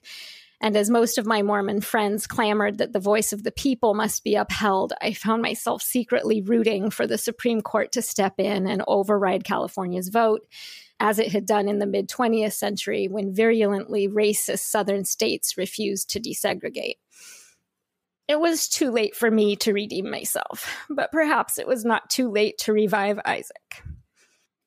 And 0.62 0.76
as 0.76 0.90
most 0.90 1.18
of 1.18 1.26
my 1.26 1.42
Mormon 1.42 1.82
friends 1.82 2.26
clamored 2.26 2.78
that 2.80 2.94
the 2.94 3.00
voice 3.00 3.34
of 3.34 3.44
the 3.44 3.52
people 3.52 3.94
must 3.94 4.24
be 4.24 4.36
upheld, 4.36 4.94
I 5.02 5.14
found 5.14 5.42
myself 5.42 5.82
secretly 5.82 6.42
rooting 6.42 6.90
for 6.90 7.06
the 7.06 7.18
Supreme 7.18 7.62
Court 7.62 7.92
to 7.92 8.02
step 8.02 8.40
in 8.40 8.66
and 8.66 8.84
override 8.88 9.44
California's 9.44 10.10
vote, 10.10 10.48
as 11.00 11.20
it 11.20 11.32
had 11.32 11.46
done 11.46 11.68
in 11.68 11.80
the 11.80 11.86
mid 11.86 12.10
20th 12.10 12.54
century 12.54 13.08
when 13.08 13.34
virulently 13.34 14.08
racist 14.08 14.60
southern 14.60 15.06
states 15.06 15.58
refused 15.58 16.10
to 16.12 16.20
desegregate. 16.20 16.96
It 18.28 18.40
was 18.40 18.68
too 18.68 18.92
late 18.92 19.16
for 19.16 19.32
me 19.32 19.56
to 19.58 19.74
redeem 19.74 20.10
myself, 20.10 20.76
but 20.90 21.12
perhaps 21.12 21.58
it 21.58 21.68
was 21.68 21.86
not 21.86 22.10
too 22.10 22.30
late 22.30 22.58
to 22.60 22.74
revive 22.74 23.20
Isaac. 23.26 23.84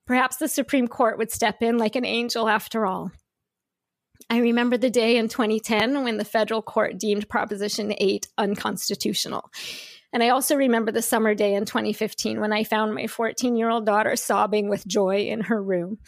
Perhaps 0.06 0.38
the 0.38 0.49
Supreme 0.49 0.88
Court 0.88 1.18
would 1.18 1.30
step 1.30 1.62
in 1.62 1.78
like 1.78 1.94
an 1.94 2.06
angel 2.06 2.49
after 2.49 2.87
all. 2.87 3.12
I 4.28 4.38
remember 4.38 4.76
the 4.76 4.90
day 4.90 5.16
in 5.16 5.28
2010 5.28 6.04
when 6.04 6.16
the 6.16 6.25
federal 6.25 6.62
court 6.62 6.99
deemed 6.99 7.28
Proposition 7.28 7.92
8 7.99 8.28
unconstitutional. 8.38 9.50
And 10.12 10.22
I 10.22 10.30
also 10.30 10.56
remember 10.56 10.90
the 10.90 11.02
summer 11.02 11.34
day 11.34 11.54
in 11.54 11.64
2015 11.64 12.40
when 12.40 12.52
I 12.52 12.64
found 12.64 12.94
my 12.94 13.06
14 13.06 13.56
year 13.56 13.70
old 13.70 13.86
daughter 13.86 14.16
sobbing 14.16 14.68
with 14.68 14.86
joy 14.86 15.26
in 15.26 15.42
her 15.42 15.62
room. 15.62 15.98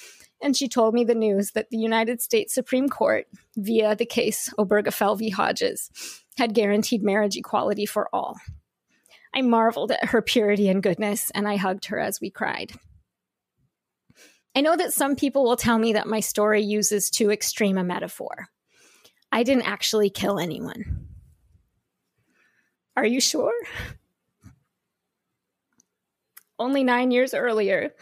And 0.42 0.56
she 0.56 0.68
told 0.68 0.92
me 0.92 1.04
the 1.04 1.14
news 1.14 1.52
that 1.52 1.70
the 1.70 1.78
United 1.78 2.20
States 2.20 2.52
Supreme 2.52 2.88
Court, 2.88 3.26
via 3.56 3.94
the 3.94 4.06
case 4.06 4.52
Obergefell 4.58 5.16
v. 5.16 5.30
Hodges, 5.30 5.88
had 6.36 6.54
guaranteed 6.54 7.02
marriage 7.02 7.36
equality 7.36 7.86
for 7.86 8.08
all. 8.12 8.36
I 9.32 9.42
marveled 9.42 9.92
at 9.92 10.06
her 10.06 10.20
purity 10.20 10.68
and 10.68 10.82
goodness, 10.82 11.30
and 11.30 11.48
I 11.48 11.56
hugged 11.56 11.86
her 11.86 11.98
as 11.98 12.20
we 12.20 12.28
cried. 12.28 12.72
I 14.54 14.60
know 14.60 14.76
that 14.76 14.92
some 14.92 15.16
people 15.16 15.44
will 15.44 15.56
tell 15.56 15.78
me 15.78 15.94
that 15.94 16.06
my 16.06 16.20
story 16.20 16.60
uses 16.60 17.08
too 17.08 17.30
extreme 17.30 17.78
a 17.78 17.84
metaphor. 17.84 18.48
I 19.30 19.44
didn't 19.44 19.66
actually 19.66 20.10
kill 20.10 20.38
anyone. 20.38 21.11
Are 22.96 23.06
you 23.06 23.20
sure? 23.20 23.52
Only 26.58 26.84
nine 26.84 27.10
years 27.10 27.34
earlier, 27.34 27.94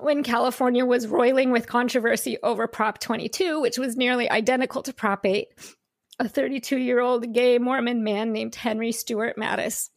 when 0.00 0.22
California 0.22 0.84
was 0.84 1.06
roiling 1.06 1.50
with 1.50 1.66
controversy 1.66 2.38
over 2.42 2.66
Prop 2.66 2.98
22, 2.98 3.60
which 3.60 3.78
was 3.78 3.96
nearly 3.96 4.30
identical 4.30 4.82
to 4.82 4.92
Prop 4.92 5.24
8, 5.24 5.48
a 6.20 6.28
32 6.28 6.76
year 6.76 7.00
old 7.00 7.32
gay 7.32 7.58
Mormon 7.58 8.04
man 8.04 8.32
named 8.32 8.54
Henry 8.54 8.92
Stuart 8.92 9.36
Matis 9.36 9.88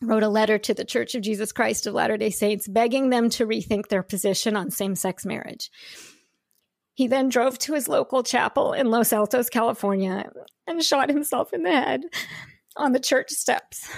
wrote 0.00 0.22
a 0.22 0.28
letter 0.28 0.58
to 0.58 0.74
the 0.74 0.84
Church 0.84 1.14
of 1.14 1.22
Jesus 1.22 1.52
Christ 1.52 1.86
of 1.86 1.94
Latter 1.94 2.16
day 2.16 2.30
Saints 2.30 2.68
begging 2.68 3.10
them 3.10 3.30
to 3.30 3.46
rethink 3.46 3.88
their 3.88 4.02
position 4.02 4.56
on 4.56 4.70
same 4.70 4.94
sex 4.94 5.26
marriage. 5.26 5.70
He 6.94 7.08
then 7.08 7.28
drove 7.28 7.58
to 7.60 7.74
his 7.74 7.88
local 7.88 8.22
chapel 8.22 8.72
in 8.72 8.90
Los 8.90 9.12
Altos, 9.12 9.50
California, 9.50 10.30
and 10.66 10.82
shot 10.82 11.08
himself 11.08 11.52
in 11.52 11.62
the 11.62 11.70
head 11.70 12.02
on 12.78 12.92
the 12.92 13.00
church 13.00 13.30
steps. 13.30 13.90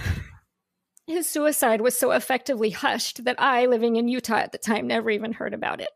His 1.07 1.29
suicide 1.29 1.81
was 1.81 1.97
so 1.97 2.13
effectively 2.13 2.71
hushed 2.71 3.25
that 3.25 3.41
I, 3.41 3.67
living 3.67 3.97
in 3.97 4.09
Utah 4.09 4.37
at 4.37 4.53
the 4.53 4.59
time, 4.59 4.87
never 4.87 5.11
even 5.11 5.33
heard 5.33 5.55
about 5.55 5.81
it. 5.81 5.91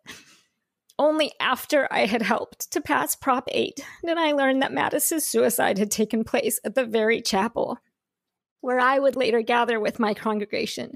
Only 0.98 1.32
after 1.40 1.88
I 1.90 2.06
had 2.06 2.22
helped 2.22 2.70
to 2.72 2.80
pass 2.80 3.16
Prop 3.16 3.48
8 3.50 3.80
did 4.04 4.16
I 4.16 4.32
learn 4.32 4.60
that 4.60 4.72
Matis's 4.72 5.26
suicide 5.26 5.78
had 5.78 5.90
taken 5.90 6.22
place 6.22 6.60
at 6.64 6.74
the 6.74 6.84
very 6.84 7.20
chapel 7.20 7.78
where 8.60 8.78
I 8.78 8.98
would 8.98 9.16
later 9.16 9.42
gather 9.42 9.78
with 9.80 9.98
my 9.98 10.14
congregation, 10.14 10.92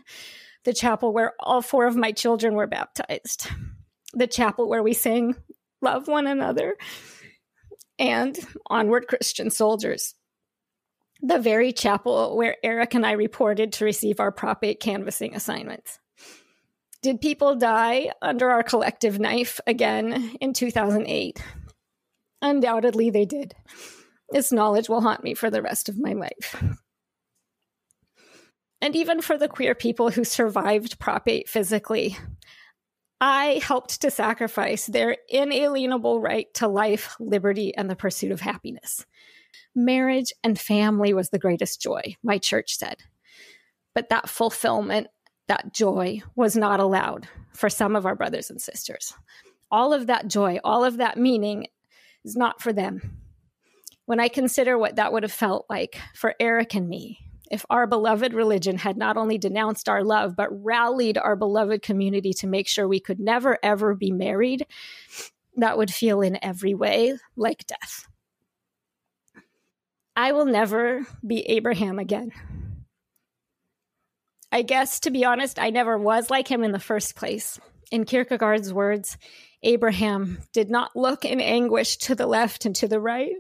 the 0.64 0.73
chapel 0.73 1.12
where 1.12 1.35
all 1.40 1.62
four 1.62 1.87
of 1.87 1.97
my 1.97 2.12
children 2.12 2.54
were 2.54 2.66
baptized, 2.66 3.49
the 4.14 4.26
chapel 4.26 4.68
where 4.68 4.83
we 4.83 4.95
sang 4.95 5.37
Love 5.83 6.09
One 6.09 6.26
Another, 6.26 6.76
and 7.99 8.38
Onward 8.68 9.07
Christian 9.07 9.50
Soldiers, 9.50 10.14
the 11.21 11.39
very 11.39 11.73
chapel 11.73 12.37
where 12.37 12.57
Eric 12.63 12.95
and 12.95 13.05
I 13.05 13.13
reported 13.13 13.73
to 13.75 13.85
receive 13.85 14.21
our 14.21 14.33
Prop 14.33 14.65
8 14.65 14.81
canvassing 14.81 15.35
assignments. 15.35 15.99
Did 17.03 17.21
people 17.21 17.57
die 17.57 18.13
under 18.23 18.51
our 18.51 18.63
collective 18.63 19.19
knife 19.19 19.61
again 19.67 20.37
in 20.41 20.53
2008? 20.53 21.43
Undoubtedly, 22.43 23.11
they 23.11 23.25
did. 23.25 23.55
This 24.31 24.53
knowledge 24.53 24.89
will 24.89 25.01
haunt 25.01 25.25
me 25.25 25.35
for 25.35 25.51
the 25.51 25.63
rest 25.63 25.89
of 25.89 25.99
my 25.99 26.13
life 26.13 26.55
and 28.81 28.95
even 28.95 29.21
for 29.21 29.37
the 29.37 29.49
queer 29.49 29.75
people 29.75 30.11
who 30.11 30.25
survived 30.25 30.99
Prop 30.99 31.29
8 31.29 31.49
physically. 31.49 32.17
I 33.21 33.61
helped 33.65 34.03
to 34.03 34.11
sacrifice 34.11 34.87
their 34.87 35.17
inalienable 35.29 36.21
right 36.21 36.47
to 36.55 36.69
life, 36.69 37.17
liberty, 37.19 37.75
and 37.77 37.91
the 37.91 37.97
pursuit 37.97 38.31
of 38.31 38.41
happiness. 38.41 39.05
Marriage 39.75 40.33
and 40.43 40.59
family 40.59 41.12
was 41.12 41.31
the 41.31 41.38
greatest 41.38 41.81
joy, 41.81 42.17
my 42.23 42.38
church 42.38 42.76
said. 42.76 42.97
But 43.95 44.09
that 44.11 44.28
fulfillment, 44.28 45.09
that 45.47 45.73
joy, 45.73 46.21
was 46.35 46.57
not 46.57 46.81
allowed 46.81 47.28
for 47.52 47.69
some 47.69 47.97
of 47.97 48.07
our 48.07 48.14
brothers 48.14 48.50
and 48.50 48.61
sisters. 48.61 49.14
All 49.71 49.93
of 49.93 50.07
that 50.07 50.28
joy, 50.28 50.59
all 50.64 50.85
of 50.85 50.99
that 50.99 51.19
meaning 51.19 51.67
is 52.25 52.37
not 52.37 52.62
for 52.62 52.73
them. 52.73 53.19
When 54.07 54.21
I 54.21 54.28
consider 54.28 54.78
what 54.78 54.97
that 54.97 55.12
would 55.12 55.23
have 55.23 55.33
felt 55.33 55.67
like 55.69 55.99
for 56.14 56.35
Eric 56.40 56.75
and 56.75 56.88
me, 56.88 57.19
if 57.50 57.64
our 57.71 57.87
beloved 57.87 58.35
religion 58.35 58.78
had 58.78 58.97
not 58.97 59.17
only 59.17 59.38
denounced 59.38 59.88
our 59.88 60.05
love, 60.05 60.37
but 60.37 60.49
rallied 60.64 61.19
our 61.19 61.37
beloved 61.37 61.83
community 61.83 62.33
to 62.35 62.47
make 62.47 62.69
sure 62.69 62.87
we 62.87 63.00
could 63.00 63.21
never, 63.21 63.59
ever 63.62 63.95
be 63.95 64.11
married, 64.11 64.67
that 65.57 65.78
would 65.78 65.93
feel 65.93 66.21
in 66.21 66.38
every 66.43 66.75
way 66.75 67.19
like 67.37 67.67
death. 67.67 68.07
I 70.19 70.33
will 70.33 70.47
never 70.47 71.07
be 71.25 71.43
Abraham 71.43 72.01
again. 72.01 72.33
I 74.51 74.63
guess, 74.63 74.99
to 75.01 75.13
be 75.13 75.25
honest, 75.25 75.61
I 75.61 75.71
never 75.71 75.97
was 75.97 76.29
like 76.29 76.49
him 76.49 76.65
in 76.65 76.73
the 76.73 76.81
first 76.81 77.15
place. 77.15 77.61
In 77.93 78.05
Kierkegaard's 78.05 78.75
words, 78.75 79.17
Abraham 79.63 80.39
did 80.53 80.71
not 80.71 80.97
look 80.97 81.25
in 81.25 81.41
anguish 81.41 81.99
to 81.99 82.17
the 82.17 82.27
left 82.27 82.67
and 82.67 82.75
to 82.75 82.89
the 82.89 82.99
right. 82.99 83.31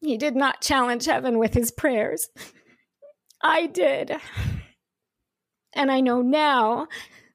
He 0.00 0.16
did 0.16 0.36
not 0.36 0.62
challenge 0.62 1.04
heaven 1.04 1.38
with 1.38 1.52
his 1.52 1.70
prayers. 1.70 2.26
I 3.42 3.66
did. 3.66 4.16
And 5.74 5.92
I 5.92 6.00
know 6.00 6.22
now 6.22 6.88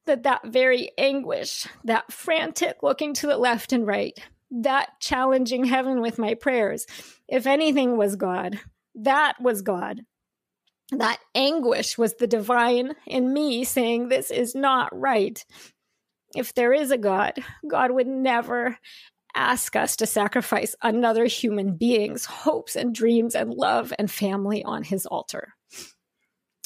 that 0.08 0.24
that 0.24 0.48
very 0.48 0.90
anguish, 0.98 1.68
that 1.84 2.12
frantic 2.12 2.82
looking 2.82 3.14
to 3.14 3.28
the 3.28 3.38
left 3.38 3.74
and 3.74 3.86
right, 3.86 4.20
that 4.52 5.00
challenging 5.00 5.66
heaven 5.66 6.02
with 6.02 6.20
my 6.20 6.34
prayers, 6.34 6.86
if 7.28 7.48
anything 7.48 7.98
was 7.98 8.16
God, 8.16 8.60
that 8.96 9.36
was 9.42 9.62
God. 9.62 10.02
That 10.92 11.18
anguish 11.34 11.98
was 11.98 12.16
the 12.16 12.28
divine 12.28 12.94
in 13.08 13.34
me 13.34 13.64
saying, 13.64 14.10
This 14.10 14.30
is 14.30 14.54
not 14.54 14.98
right. 14.98 15.44
If 16.36 16.54
there 16.54 16.74
is 16.74 16.92
a 16.92 16.98
God, 16.98 17.34
God 17.68 17.92
would 17.92 18.08
never 18.08 18.78
ask 19.36 19.76
us 19.76 19.96
to 19.98 20.06
sacrifice 20.06 20.76
another 20.82 21.26
human 21.26 21.76
being's 21.76 22.26
hopes 22.26 22.76
and 22.76 22.96
dreams 22.96 23.36
and 23.36 23.54
love 23.54 23.94
and 23.98 24.10
family 24.10 24.64
on 24.64 24.84
his 24.84 25.06
altar. 25.06 25.54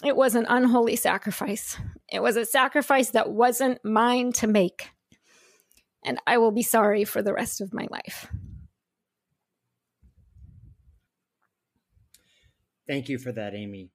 It 0.03 0.15
was 0.15 0.35
an 0.35 0.45
unholy 0.47 0.95
sacrifice. 0.95 1.77
It 2.11 2.21
was 2.21 2.37
a 2.37 2.45
sacrifice 2.45 3.09
that 3.11 3.31
wasn't 3.31 3.83
mine 3.83 4.31
to 4.33 4.47
make. 4.47 4.89
And 6.03 6.19
I 6.25 6.37
will 6.37 6.51
be 6.51 6.63
sorry 6.63 7.03
for 7.03 7.21
the 7.21 7.33
rest 7.33 7.61
of 7.61 7.73
my 7.73 7.87
life. 7.89 8.27
Thank 12.87 13.09
you 13.09 13.19
for 13.19 13.31
that, 13.31 13.53
Amy. 13.53 13.91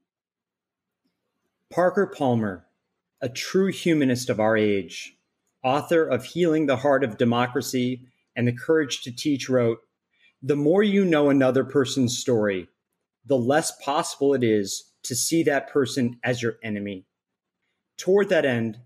Parker 1.71 2.07
Palmer, 2.07 2.67
a 3.21 3.29
true 3.29 3.73
humanist 3.73 4.31
of 4.31 4.39
our 4.39 4.57
age, 4.57 5.17
author 5.65 6.07
of 6.07 6.25
Healing 6.25 6.67
the 6.67 6.77
Heart 6.77 7.03
of 7.03 7.19
Democracy 7.19 8.07
and 8.37 8.47
the 8.47 8.53
Courage 8.53 9.03
to 9.03 9.11
Teach, 9.11 9.49
wrote 9.49 9.79
The 10.43 10.55
more 10.55 10.85
you 10.85 11.05
know 11.05 11.31
another 11.31 11.65
person's 11.65 12.17
story, 12.17 12.69
the 13.27 13.37
less 13.37 13.73
possible 13.83 14.35
it 14.35 14.45
is 14.45 14.93
to 15.03 15.17
see 15.17 15.43
that 15.43 15.69
person 15.69 16.21
as 16.23 16.43
your 16.43 16.59
enemy. 16.63 17.07
Toward 17.97 18.29
that 18.29 18.45
end, 18.45 18.79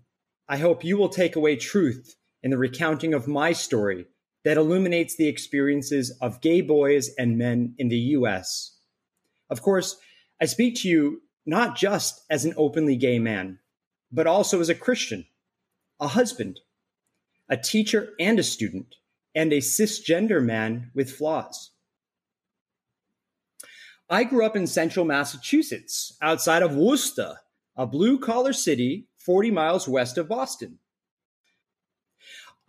I 0.47 0.57
hope 0.57 0.83
you 0.83 0.97
will 0.97 1.09
take 1.09 1.35
away 1.35 1.55
truth 1.55 2.15
in 2.43 2.51
the 2.51 2.57
recounting 2.57 3.13
of 3.13 3.27
my 3.27 3.51
story 3.53 4.05
that 4.43 4.57
illuminates 4.57 5.15
the 5.15 5.27
experiences 5.27 6.11
of 6.21 6.41
gay 6.41 6.61
boys 6.61 7.09
and 7.17 7.37
men 7.37 7.75
in 7.77 7.89
the 7.89 7.97
US. 7.97 8.77
Of 9.49 9.61
course, 9.61 9.97
I 10.41 10.45
speak 10.45 10.75
to 10.77 10.89
you 10.89 11.21
not 11.45 11.75
just 11.75 12.21
as 12.29 12.45
an 12.45 12.53
openly 12.55 12.95
gay 12.95 13.19
man, 13.19 13.59
but 14.11 14.27
also 14.27 14.59
as 14.61 14.69
a 14.69 14.75
Christian, 14.75 15.25
a 15.99 16.07
husband, 16.07 16.59
a 17.49 17.57
teacher 17.57 18.13
and 18.19 18.39
a 18.39 18.43
student, 18.43 18.95
and 19.35 19.51
a 19.51 19.57
cisgender 19.57 20.43
man 20.43 20.91
with 20.93 21.11
flaws. 21.11 21.71
I 24.09 24.23
grew 24.23 24.45
up 24.45 24.55
in 24.55 24.65
central 24.65 25.05
Massachusetts, 25.05 26.17
outside 26.21 26.63
of 26.63 26.75
Worcester, 26.75 27.35
a 27.75 27.85
blue 27.85 28.19
collar 28.19 28.53
city 28.53 29.07
40 29.17 29.51
miles 29.51 29.87
west 29.87 30.17
of 30.17 30.27
Boston. 30.27 30.79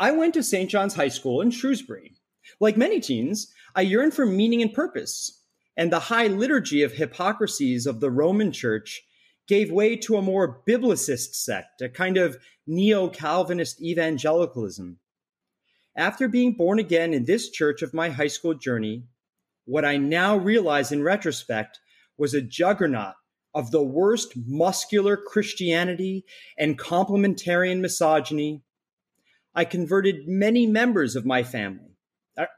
I 0.00 0.12
went 0.12 0.32
to 0.32 0.42
St. 0.42 0.70
John's 0.70 0.94
High 0.94 1.08
School 1.08 1.42
in 1.42 1.50
Shrewsbury. 1.50 2.14
Like 2.58 2.78
many 2.78 3.00
teens, 3.00 3.52
I 3.74 3.82
yearned 3.82 4.14
for 4.14 4.24
meaning 4.24 4.62
and 4.62 4.72
purpose, 4.72 5.44
and 5.76 5.92
the 5.92 6.00
high 6.00 6.26
liturgy 6.26 6.82
of 6.82 6.94
hypocrisies 6.94 7.84
of 7.84 8.00
the 8.00 8.10
Roman 8.10 8.50
Church 8.50 9.02
gave 9.46 9.70
way 9.70 9.96
to 9.96 10.16
a 10.16 10.22
more 10.22 10.62
biblicist 10.66 11.34
sect, 11.34 11.82
a 11.82 11.90
kind 11.90 12.16
of 12.16 12.38
neo 12.66 13.08
Calvinist 13.08 13.82
evangelicalism. 13.82 14.98
After 15.94 16.28
being 16.28 16.54
born 16.54 16.78
again 16.78 17.12
in 17.12 17.26
this 17.26 17.50
church 17.50 17.82
of 17.82 17.92
my 17.92 18.08
high 18.08 18.28
school 18.28 18.54
journey, 18.54 19.04
what 19.66 19.84
I 19.84 19.98
now 19.98 20.34
realize 20.34 20.92
in 20.92 21.02
retrospect 21.02 21.78
was 22.16 22.32
a 22.32 22.40
juggernaut 22.40 23.16
of 23.54 23.70
the 23.70 23.82
worst 23.82 24.32
muscular 24.46 25.18
Christianity 25.18 26.24
and 26.56 26.78
complementarian 26.78 27.80
misogyny. 27.80 28.62
I 29.54 29.64
converted 29.64 30.28
many 30.28 30.66
members 30.66 31.16
of 31.16 31.26
my 31.26 31.42
family. 31.42 31.96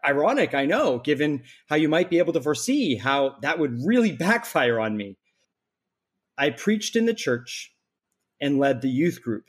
Ironic, 0.05 0.55
I 0.55 0.67
know, 0.67 0.99
given 0.99 1.43
how 1.69 1.77
you 1.77 1.89
might 1.89 2.11
be 2.11 2.19
able 2.19 2.33
to 2.35 2.41
foresee 2.41 2.97
how 2.97 3.37
that 3.43 3.59
would 3.59 3.85
really 3.85 4.13
backfire 4.17 4.79
on 4.79 4.97
me. 4.97 5.17
I 6.37 6.51
preached 6.51 6.97
in 6.97 7.07
the 7.07 7.15
church 7.15 7.73
and 8.41 8.59
led 8.59 8.81
the 8.81 8.91
youth 8.91 9.23
group. 9.23 9.45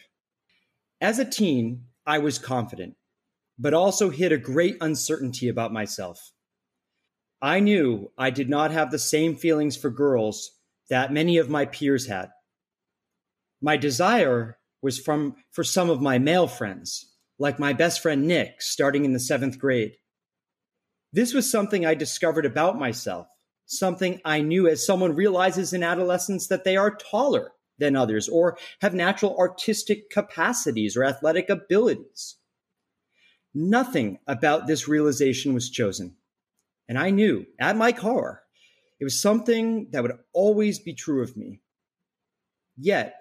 As 1.01 1.19
a 1.19 1.25
teen, 1.25 1.85
I 2.05 2.19
was 2.19 2.39
confident, 2.39 2.95
but 3.57 3.73
also 3.73 4.09
hid 4.09 4.31
a 4.31 4.37
great 4.37 4.77
uncertainty 4.81 5.49
about 5.49 5.73
myself. 5.73 6.31
I 7.41 7.59
knew 7.59 8.11
I 8.17 8.29
did 8.29 8.49
not 8.49 8.71
have 8.71 8.89
the 8.89 8.99
same 8.99 9.35
feelings 9.35 9.75
for 9.75 9.89
girls 9.89 10.51
that 10.89 11.11
many 11.11 11.37
of 11.37 11.49
my 11.49 11.65
peers 11.65 12.07
had. 12.07 12.29
My 13.61 13.75
desire 13.77 14.57
was 14.81 14.99
from 14.99 15.35
for 15.51 15.63
some 15.63 15.89
of 15.89 16.01
my 16.01 16.19
male 16.19 16.47
friends, 16.47 17.12
like 17.39 17.59
my 17.59 17.73
best 17.73 18.01
friend 18.01 18.27
Nick, 18.27 18.61
starting 18.61 19.05
in 19.05 19.13
the 19.13 19.19
seventh 19.19 19.59
grade. 19.59 19.97
This 21.11 21.33
was 21.33 21.49
something 21.49 21.85
I 21.85 21.93
discovered 21.93 22.45
about 22.45 22.79
myself, 22.79 23.27
something 23.65 24.21
I 24.25 24.41
knew 24.41 24.67
as 24.67 24.85
someone 24.85 25.15
realizes 25.15 25.73
in 25.73 25.83
adolescence 25.83 26.47
that 26.47 26.63
they 26.63 26.75
are 26.75 26.95
taller 26.95 27.51
than 27.77 27.95
others 27.95 28.29
or 28.29 28.57
have 28.81 28.93
natural 28.93 29.37
artistic 29.37 30.09
capacities 30.09 30.95
or 30.95 31.03
athletic 31.03 31.49
abilities. 31.49 32.37
Nothing 33.53 34.19
about 34.27 34.67
this 34.67 34.87
realization 34.87 35.53
was 35.53 35.69
chosen. 35.69 36.15
And 36.87 36.97
I 36.97 37.11
knew 37.11 37.45
at 37.59 37.77
my 37.77 37.91
core 37.91 38.43
it 38.99 39.03
was 39.03 39.19
something 39.19 39.89
that 39.91 40.01
would 40.01 40.17
always 40.33 40.79
be 40.79 40.93
true 40.93 41.21
of 41.21 41.37
me. 41.37 41.61
Yet, 42.77 43.15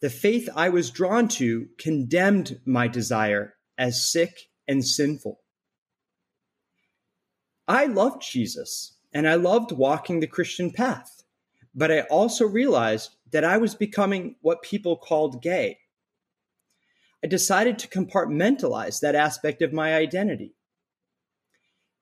the 0.00 0.10
faith 0.10 0.48
I 0.54 0.68
was 0.70 0.90
drawn 0.90 1.28
to 1.28 1.68
condemned 1.78 2.60
my 2.64 2.88
desire 2.88 3.53
as 3.78 4.10
sick 4.10 4.48
and 4.68 4.84
sinful. 4.84 5.40
I 7.66 7.86
loved 7.86 8.22
Jesus 8.22 8.94
and 9.12 9.28
I 9.28 9.34
loved 9.34 9.72
walking 9.72 10.20
the 10.20 10.26
Christian 10.26 10.70
path, 10.70 11.24
but 11.74 11.90
I 11.90 12.00
also 12.02 12.46
realized 12.46 13.16
that 13.30 13.44
I 13.44 13.58
was 13.58 13.74
becoming 13.74 14.36
what 14.42 14.62
people 14.62 14.96
called 14.96 15.42
gay. 15.42 15.78
I 17.22 17.26
decided 17.26 17.78
to 17.78 17.88
compartmentalize 17.88 19.00
that 19.00 19.14
aspect 19.14 19.62
of 19.62 19.72
my 19.72 19.94
identity 19.94 20.54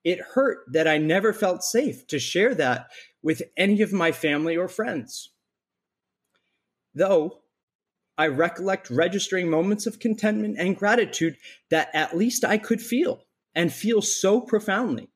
it 0.03 0.19
hurt 0.19 0.65
that 0.71 0.87
I 0.87 0.97
never 0.97 1.33
felt 1.33 1.63
safe 1.63 2.05
to 2.07 2.19
share 2.19 2.53
that 2.55 2.91
with 3.21 3.41
any 3.55 3.81
of 3.81 3.93
my 3.93 4.11
family 4.11 4.57
or 4.57 4.67
friends. 4.67 5.31
Though 6.93 7.39
I 8.17 8.27
recollect 8.27 8.89
registering 8.89 9.49
moments 9.49 9.87
of 9.87 9.99
contentment 9.99 10.57
and 10.59 10.77
gratitude 10.77 11.37
that 11.69 11.89
at 11.93 12.15
least 12.15 12.45
I 12.45 12.57
could 12.57 12.81
feel 12.81 13.25
and 13.55 13.73
feel 13.73 14.01
so 14.01 14.41
profoundly. 14.41 15.09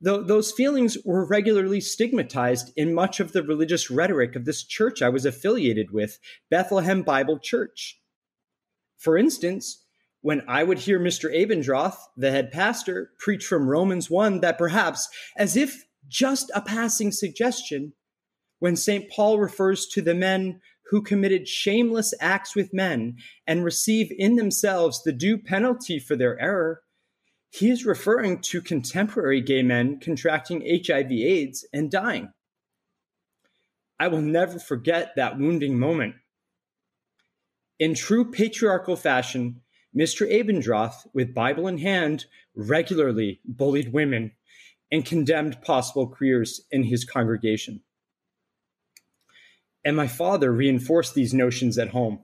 Though 0.00 0.22
those 0.22 0.50
feelings 0.50 0.96
were 1.04 1.26
regularly 1.26 1.80
stigmatized 1.80 2.72
in 2.76 2.94
much 2.94 3.20
of 3.20 3.32
the 3.32 3.42
religious 3.42 3.90
rhetoric 3.90 4.34
of 4.34 4.46
this 4.46 4.64
church 4.64 5.02
I 5.02 5.10
was 5.10 5.26
affiliated 5.26 5.90
with, 5.90 6.18
Bethlehem 6.50 7.02
Bible 7.02 7.38
Church. 7.38 8.00
For 8.96 9.18
instance, 9.18 9.84
when 10.22 10.42
I 10.48 10.64
would 10.64 10.78
hear 10.78 10.98
Mr. 10.98 11.30
Abendroth, 11.34 11.96
the 12.16 12.30
head 12.30 12.50
pastor, 12.50 13.12
preach 13.18 13.44
from 13.44 13.68
Romans 13.68 14.10
1 14.10 14.40
that 14.40 14.58
perhaps, 14.58 15.08
as 15.36 15.56
if 15.56 15.84
just 16.08 16.50
a 16.54 16.60
passing 16.60 17.12
suggestion, 17.12 17.92
when 18.58 18.76
St. 18.76 19.10
Paul 19.10 19.38
refers 19.38 19.86
to 19.88 20.02
the 20.02 20.14
men 20.14 20.60
who 20.90 21.00
committed 21.00 21.46
shameless 21.46 22.12
acts 22.20 22.56
with 22.56 22.74
men 22.74 23.16
and 23.46 23.64
receive 23.64 24.12
in 24.18 24.34
themselves 24.34 25.02
the 25.02 25.12
due 25.12 25.38
penalty 25.38 26.00
for 26.00 26.16
their 26.16 26.38
error, 26.40 26.82
he 27.50 27.70
is 27.70 27.86
referring 27.86 28.40
to 28.40 28.60
contemporary 28.60 29.40
gay 29.40 29.62
men 29.62 30.00
contracting 30.00 30.60
HIV 30.62 31.12
AIDS 31.12 31.66
and 31.72 31.92
dying. 31.92 32.32
I 34.00 34.08
will 34.08 34.20
never 34.20 34.58
forget 34.58 35.12
that 35.14 35.38
wounding 35.38 35.78
moment. 35.78 36.16
In 37.78 37.94
true 37.94 38.30
patriarchal 38.30 38.96
fashion, 38.96 39.60
Mr. 39.96 40.28
Abendroth, 40.28 41.06
with 41.14 41.34
Bible 41.34 41.68
in 41.68 41.78
hand, 41.78 42.26
regularly 42.56 43.40
bullied 43.44 43.92
women 43.92 44.32
and 44.90 45.04
condemned 45.04 45.62
possible 45.62 46.08
careers 46.08 46.60
in 46.72 46.82
his 46.82 47.04
congregation. 47.04 47.80
And 49.84 49.96
my 49.96 50.06
father 50.06 50.52
reinforced 50.52 51.14
these 51.14 51.32
notions 51.32 51.78
at 51.78 51.88
home. 51.88 52.20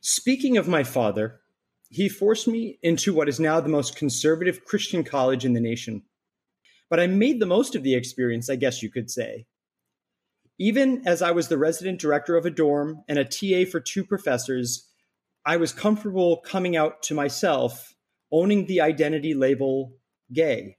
Speaking 0.00 0.56
of 0.56 0.68
my 0.68 0.84
father, 0.84 1.40
he 1.90 2.08
forced 2.08 2.46
me 2.46 2.78
into 2.82 3.12
what 3.12 3.28
is 3.28 3.40
now 3.40 3.60
the 3.60 3.68
most 3.68 3.96
conservative 3.96 4.64
Christian 4.64 5.04
college 5.04 5.44
in 5.44 5.54
the 5.54 5.60
nation. 5.60 6.02
But 6.90 7.00
I 7.00 7.06
made 7.06 7.40
the 7.40 7.46
most 7.46 7.74
of 7.74 7.82
the 7.82 7.94
experience, 7.94 8.48
I 8.48 8.56
guess 8.56 8.82
you 8.82 8.90
could 8.90 9.10
say. 9.10 9.46
Even 10.58 11.06
as 11.06 11.22
I 11.22 11.30
was 11.30 11.48
the 11.48 11.58
resident 11.58 12.00
director 12.00 12.36
of 12.36 12.44
a 12.44 12.50
dorm 12.50 13.04
and 13.08 13.18
a 13.18 13.24
TA 13.24 13.70
for 13.70 13.80
two 13.80 14.04
professors, 14.04 14.88
I 15.46 15.56
was 15.56 15.72
comfortable 15.72 16.38
coming 16.38 16.76
out 16.76 17.02
to 17.04 17.14
myself, 17.14 17.94
owning 18.32 18.66
the 18.66 18.80
identity 18.80 19.34
label 19.34 19.94
gay. 20.32 20.76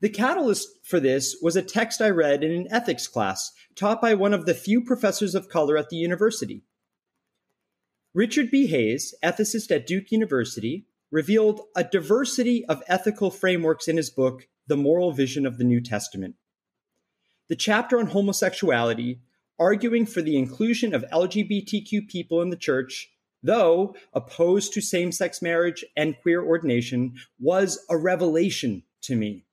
The 0.00 0.08
catalyst 0.08 0.68
for 0.84 1.00
this 1.00 1.36
was 1.40 1.56
a 1.56 1.62
text 1.62 2.00
I 2.00 2.10
read 2.10 2.44
in 2.44 2.52
an 2.52 2.68
ethics 2.70 3.06
class 3.06 3.52
taught 3.74 4.00
by 4.00 4.14
one 4.14 4.34
of 4.34 4.46
the 4.46 4.54
few 4.54 4.82
professors 4.82 5.34
of 5.34 5.48
color 5.48 5.76
at 5.76 5.88
the 5.88 5.96
university. 5.96 6.64
Richard 8.14 8.50
B. 8.50 8.66
Hays, 8.66 9.14
ethicist 9.22 9.70
at 9.70 9.86
Duke 9.86 10.10
University, 10.10 10.86
revealed 11.10 11.60
a 11.76 11.84
diversity 11.84 12.64
of 12.66 12.82
ethical 12.88 13.30
frameworks 13.30 13.88
in 13.88 13.96
his 13.96 14.10
book, 14.10 14.48
The 14.66 14.76
Moral 14.76 15.12
Vision 15.12 15.46
of 15.46 15.58
the 15.58 15.64
New 15.64 15.80
Testament. 15.80 16.34
The 17.48 17.56
chapter 17.56 17.98
on 17.98 18.08
homosexuality, 18.08 19.20
arguing 19.58 20.04
for 20.06 20.20
the 20.20 20.36
inclusion 20.36 20.94
of 20.94 21.04
LGBTQ 21.12 22.08
people 22.08 22.42
in 22.42 22.50
the 22.50 22.56
church, 22.56 23.10
though 23.42 23.94
opposed 24.12 24.72
to 24.72 24.80
same 24.80 25.12
sex 25.12 25.40
marriage 25.40 25.84
and 25.96 26.18
queer 26.20 26.44
ordination, 26.44 27.14
was 27.38 27.84
a 27.88 27.96
revelation 27.96 28.82
to 29.02 29.14
me. 29.14 29.45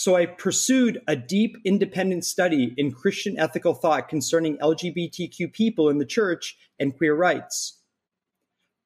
So 0.00 0.16
I 0.16 0.24
pursued 0.24 1.02
a 1.06 1.14
deep 1.14 1.58
independent 1.62 2.24
study 2.24 2.72
in 2.78 2.90
Christian 2.90 3.38
ethical 3.38 3.74
thought 3.74 4.08
concerning 4.08 4.56
LGBTQ 4.56 5.52
people 5.52 5.90
in 5.90 5.98
the 5.98 6.06
church 6.06 6.56
and 6.78 6.96
queer 6.96 7.14
rights. 7.14 7.82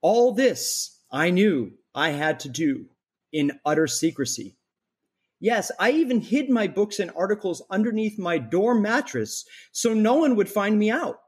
All 0.03 0.33
this 0.33 0.99
I 1.13 1.31
knew 1.31 1.71
I 1.95 2.11
had 2.11 2.41
to 2.41 2.49
do 2.49 2.87
in 3.33 3.61
utter 3.65 3.87
secrecy. 3.87 4.57
Yes, 5.39 5.71
I 5.79 5.93
even 5.93 6.21
hid 6.21 6.51
my 6.51 6.67
books 6.67 6.99
and 6.99 7.13
articles 7.17 7.63
underneath 7.71 8.19
my 8.19 8.39
dorm 8.39 8.83
mattress 8.83 9.45
so 9.71 9.95
no 9.95 10.15
one 10.15 10.35
would 10.35 10.49
find 10.49 10.81
me 10.81 10.91
out. 10.91 11.21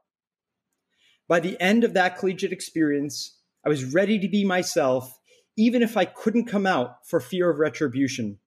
By 1.28 1.38
the 1.38 1.56
end 1.60 1.84
of 1.84 1.94
that 1.94 2.18
collegiate 2.18 2.50
experience, 2.50 3.38
I 3.64 3.68
was 3.68 3.94
ready 3.94 4.18
to 4.18 4.26
be 4.26 4.44
myself, 4.44 5.16
even 5.56 5.80
if 5.80 5.96
I 5.96 6.06
couldn't 6.06 6.46
come 6.46 6.66
out 6.66 7.06
for 7.06 7.20
fear 7.20 7.48
of 7.48 7.60
retribution. 7.60 8.40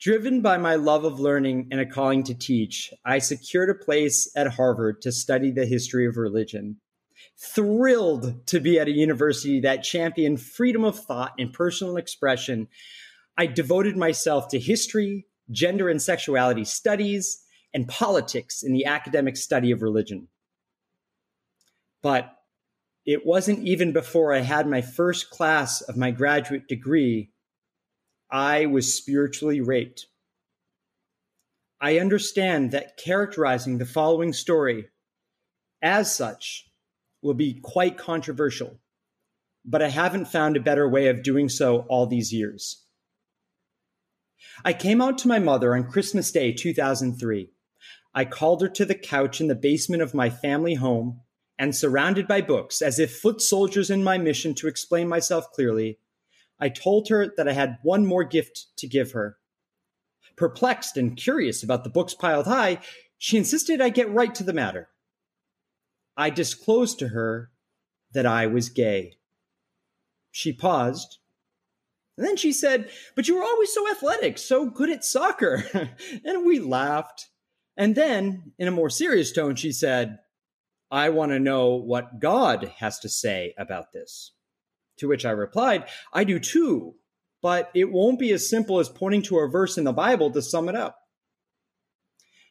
Driven 0.00 0.42
by 0.42 0.58
my 0.58 0.74
love 0.74 1.04
of 1.04 1.20
learning 1.20 1.68
and 1.70 1.80
a 1.80 1.86
calling 1.86 2.24
to 2.24 2.34
teach, 2.34 2.92
I 3.04 3.18
secured 3.18 3.70
a 3.70 3.84
place 3.84 4.30
at 4.36 4.54
Harvard 4.54 5.00
to 5.02 5.12
study 5.12 5.50
the 5.50 5.66
history 5.66 6.06
of 6.06 6.16
religion. 6.16 6.76
Thrilled 7.38 8.46
to 8.48 8.60
be 8.60 8.78
at 8.78 8.88
a 8.88 8.92
university 8.92 9.60
that 9.60 9.82
championed 9.82 10.40
freedom 10.40 10.84
of 10.84 10.98
thought 10.98 11.32
and 11.38 11.52
personal 11.52 11.96
expression, 11.96 12.68
I 13.38 13.46
devoted 13.46 13.96
myself 13.96 14.48
to 14.48 14.58
history, 14.58 15.26
gender 15.50 15.88
and 15.88 16.02
sexuality 16.02 16.64
studies, 16.64 17.42
and 17.72 17.88
politics 17.88 18.62
in 18.62 18.72
the 18.72 18.86
academic 18.86 19.36
study 19.36 19.70
of 19.70 19.82
religion. 19.82 20.28
But 22.02 22.36
it 23.06 23.26
wasn't 23.26 23.66
even 23.66 23.92
before 23.92 24.32
I 24.32 24.40
had 24.40 24.66
my 24.66 24.80
first 24.80 25.30
class 25.30 25.80
of 25.82 25.96
my 25.96 26.10
graduate 26.10 26.68
degree 26.68 27.30
I 28.34 28.66
was 28.66 28.92
spiritually 28.92 29.60
raped. 29.60 30.06
I 31.80 32.00
understand 32.00 32.72
that 32.72 32.96
characterizing 32.96 33.78
the 33.78 33.86
following 33.86 34.32
story 34.32 34.88
as 35.80 36.12
such 36.12 36.68
will 37.22 37.34
be 37.34 37.60
quite 37.62 37.96
controversial, 37.96 38.80
but 39.64 39.82
I 39.82 39.88
haven't 39.88 40.24
found 40.24 40.56
a 40.56 40.60
better 40.60 40.88
way 40.88 41.06
of 41.06 41.22
doing 41.22 41.48
so 41.48 41.86
all 41.88 42.08
these 42.08 42.32
years. 42.32 42.82
I 44.64 44.72
came 44.72 45.00
out 45.00 45.16
to 45.18 45.28
my 45.28 45.38
mother 45.38 45.76
on 45.76 45.88
Christmas 45.88 46.32
Day 46.32 46.52
2003. 46.52 47.50
I 48.16 48.24
called 48.24 48.62
her 48.62 48.68
to 48.68 48.84
the 48.84 48.96
couch 48.96 49.40
in 49.40 49.46
the 49.46 49.54
basement 49.54 50.02
of 50.02 50.12
my 50.12 50.28
family 50.28 50.74
home 50.74 51.20
and 51.56 51.76
surrounded 51.76 52.26
by 52.26 52.40
books, 52.40 52.82
as 52.82 52.98
if 52.98 53.16
foot 53.16 53.40
soldiers 53.40 53.90
in 53.90 54.02
my 54.02 54.18
mission 54.18 54.54
to 54.54 54.66
explain 54.66 55.06
myself 55.06 55.52
clearly, 55.52 56.00
I 56.64 56.70
told 56.70 57.10
her 57.10 57.30
that 57.36 57.46
I 57.46 57.52
had 57.52 57.76
one 57.82 58.06
more 58.06 58.24
gift 58.24 58.68
to 58.78 58.88
give 58.88 59.12
her. 59.12 59.36
Perplexed 60.34 60.96
and 60.96 61.14
curious 61.14 61.62
about 61.62 61.84
the 61.84 61.90
books 61.90 62.14
piled 62.14 62.46
high, 62.46 62.78
she 63.18 63.36
insisted 63.36 63.82
I 63.82 63.90
get 63.90 64.10
right 64.10 64.34
to 64.34 64.44
the 64.44 64.54
matter. 64.54 64.88
I 66.16 66.30
disclosed 66.30 66.98
to 67.00 67.08
her 67.08 67.50
that 68.14 68.24
I 68.24 68.46
was 68.46 68.70
gay. 68.70 69.18
She 70.30 70.54
paused, 70.54 71.18
and 72.16 72.26
then 72.26 72.38
she 72.38 72.50
said, 72.50 72.88
But 73.14 73.28
you 73.28 73.36
were 73.36 73.44
always 73.44 73.70
so 73.70 73.90
athletic, 73.90 74.38
so 74.38 74.64
good 74.70 74.88
at 74.88 75.04
soccer. 75.04 75.62
and 76.24 76.46
we 76.46 76.60
laughed. 76.60 77.28
And 77.76 77.94
then, 77.94 78.52
in 78.58 78.68
a 78.68 78.70
more 78.70 78.88
serious 78.88 79.32
tone, 79.32 79.56
she 79.56 79.72
said, 79.72 80.18
I 80.90 81.10
want 81.10 81.32
to 81.32 81.38
know 81.38 81.74
what 81.74 82.20
God 82.20 82.72
has 82.78 83.00
to 83.00 83.10
say 83.10 83.52
about 83.58 83.92
this. 83.92 84.32
To 84.98 85.08
which 85.08 85.24
I 85.24 85.30
replied, 85.30 85.84
I 86.12 86.24
do 86.24 86.38
too, 86.38 86.94
but 87.42 87.70
it 87.74 87.90
won't 87.90 88.18
be 88.18 88.32
as 88.32 88.48
simple 88.48 88.78
as 88.78 88.88
pointing 88.88 89.22
to 89.22 89.38
a 89.38 89.48
verse 89.48 89.76
in 89.76 89.84
the 89.84 89.92
Bible 89.92 90.30
to 90.30 90.42
sum 90.42 90.68
it 90.68 90.76
up. 90.76 90.98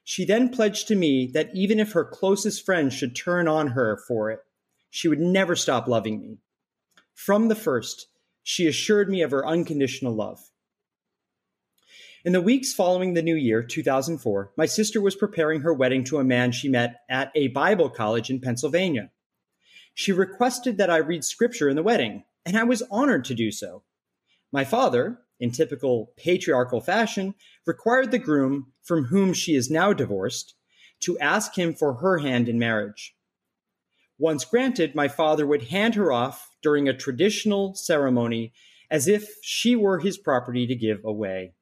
She 0.04 0.26
then 0.26 0.50
pledged 0.50 0.88
to 0.90 0.96
me 0.96 1.32
that 1.34 1.50
even 1.54 1.80
if 1.80 1.94
her 1.94 2.04
closest 2.04 2.66
friends 2.66 2.94
should 2.94 3.16
turn 3.16 3.48
on 3.48 3.68
her 3.68 3.98
for 4.08 4.30
it, 4.30 4.40
she 4.90 5.08
would 5.08 5.20
never 5.20 5.56
stop 5.56 5.88
loving 5.88 6.20
me. 6.20 6.40
From 7.16 7.48
the 7.48 7.56
first, 7.56 8.08
she 8.44 8.68
assured 8.68 9.10
me 9.10 9.22
of 9.22 9.32
her 9.32 9.48
unconditional 9.48 10.14
love. 10.14 10.40
In 12.26 12.34
the 12.34 12.42
weeks 12.42 12.74
following 12.74 13.14
the 13.14 13.22
new 13.22 13.36
year, 13.36 13.64
2004, 13.64 14.52
my 14.58 14.66
sister 14.66 15.02
was 15.02 15.16
preparing 15.16 15.62
her 15.62 15.74
wedding 15.74 16.04
to 16.06 16.20
a 16.20 16.24
man 16.24 16.52
she 16.52 16.70
met 16.70 17.02
at 17.10 17.32
a 17.36 17.50
Bible 17.50 17.90
college 17.90 18.30
in 18.30 18.40
Pennsylvania. 18.40 19.12
She 19.94 20.12
requested 20.12 20.78
that 20.78 20.90
I 20.90 20.98
read 20.98 21.24
scripture 21.24 21.70
in 21.70 21.76
the 21.76 21.84
wedding, 21.84 22.24
and 22.46 22.58
I 22.58 22.64
was 22.64 22.84
honored 22.92 23.26
to 23.26 23.36
do 23.36 23.52
so. 23.52 23.84
My 24.52 24.64
father, 24.64 25.20
in 25.40 25.52
typical 25.52 26.14
patriarchal 26.18 26.82
fashion, 26.82 27.36
required 27.66 28.12
the 28.12 28.20
groom, 28.20 28.74
from 28.84 29.06
whom 29.06 29.34
she 29.34 29.56
is 29.56 29.70
now 29.70 29.94
divorced, 29.94 30.56
to 31.02 31.18
ask 31.20 31.58
him 31.58 31.74
for 31.74 31.96
her 31.96 32.20
hand 32.20 32.48
in 32.48 32.60
marriage. 32.60 33.16
Once 34.18 34.46
granted, 34.46 34.96
my 34.96 35.08
father 35.08 35.46
would 35.46 35.64
hand 35.64 35.96
her 35.96 36.12
off 36.12 36.50
during 36.62 36.88
a 36.88 36.96
traditional 36.96 37.74
ceremony 37.76 38.54
as 38.90 39.08
if 39.08 39.28
she 39.42 39.76
were 39.76 40.00
his 40.00 40.18
property 40.18 40.68
to 40.68 40.76
give 40.76 41.04
away. 41.04 41.54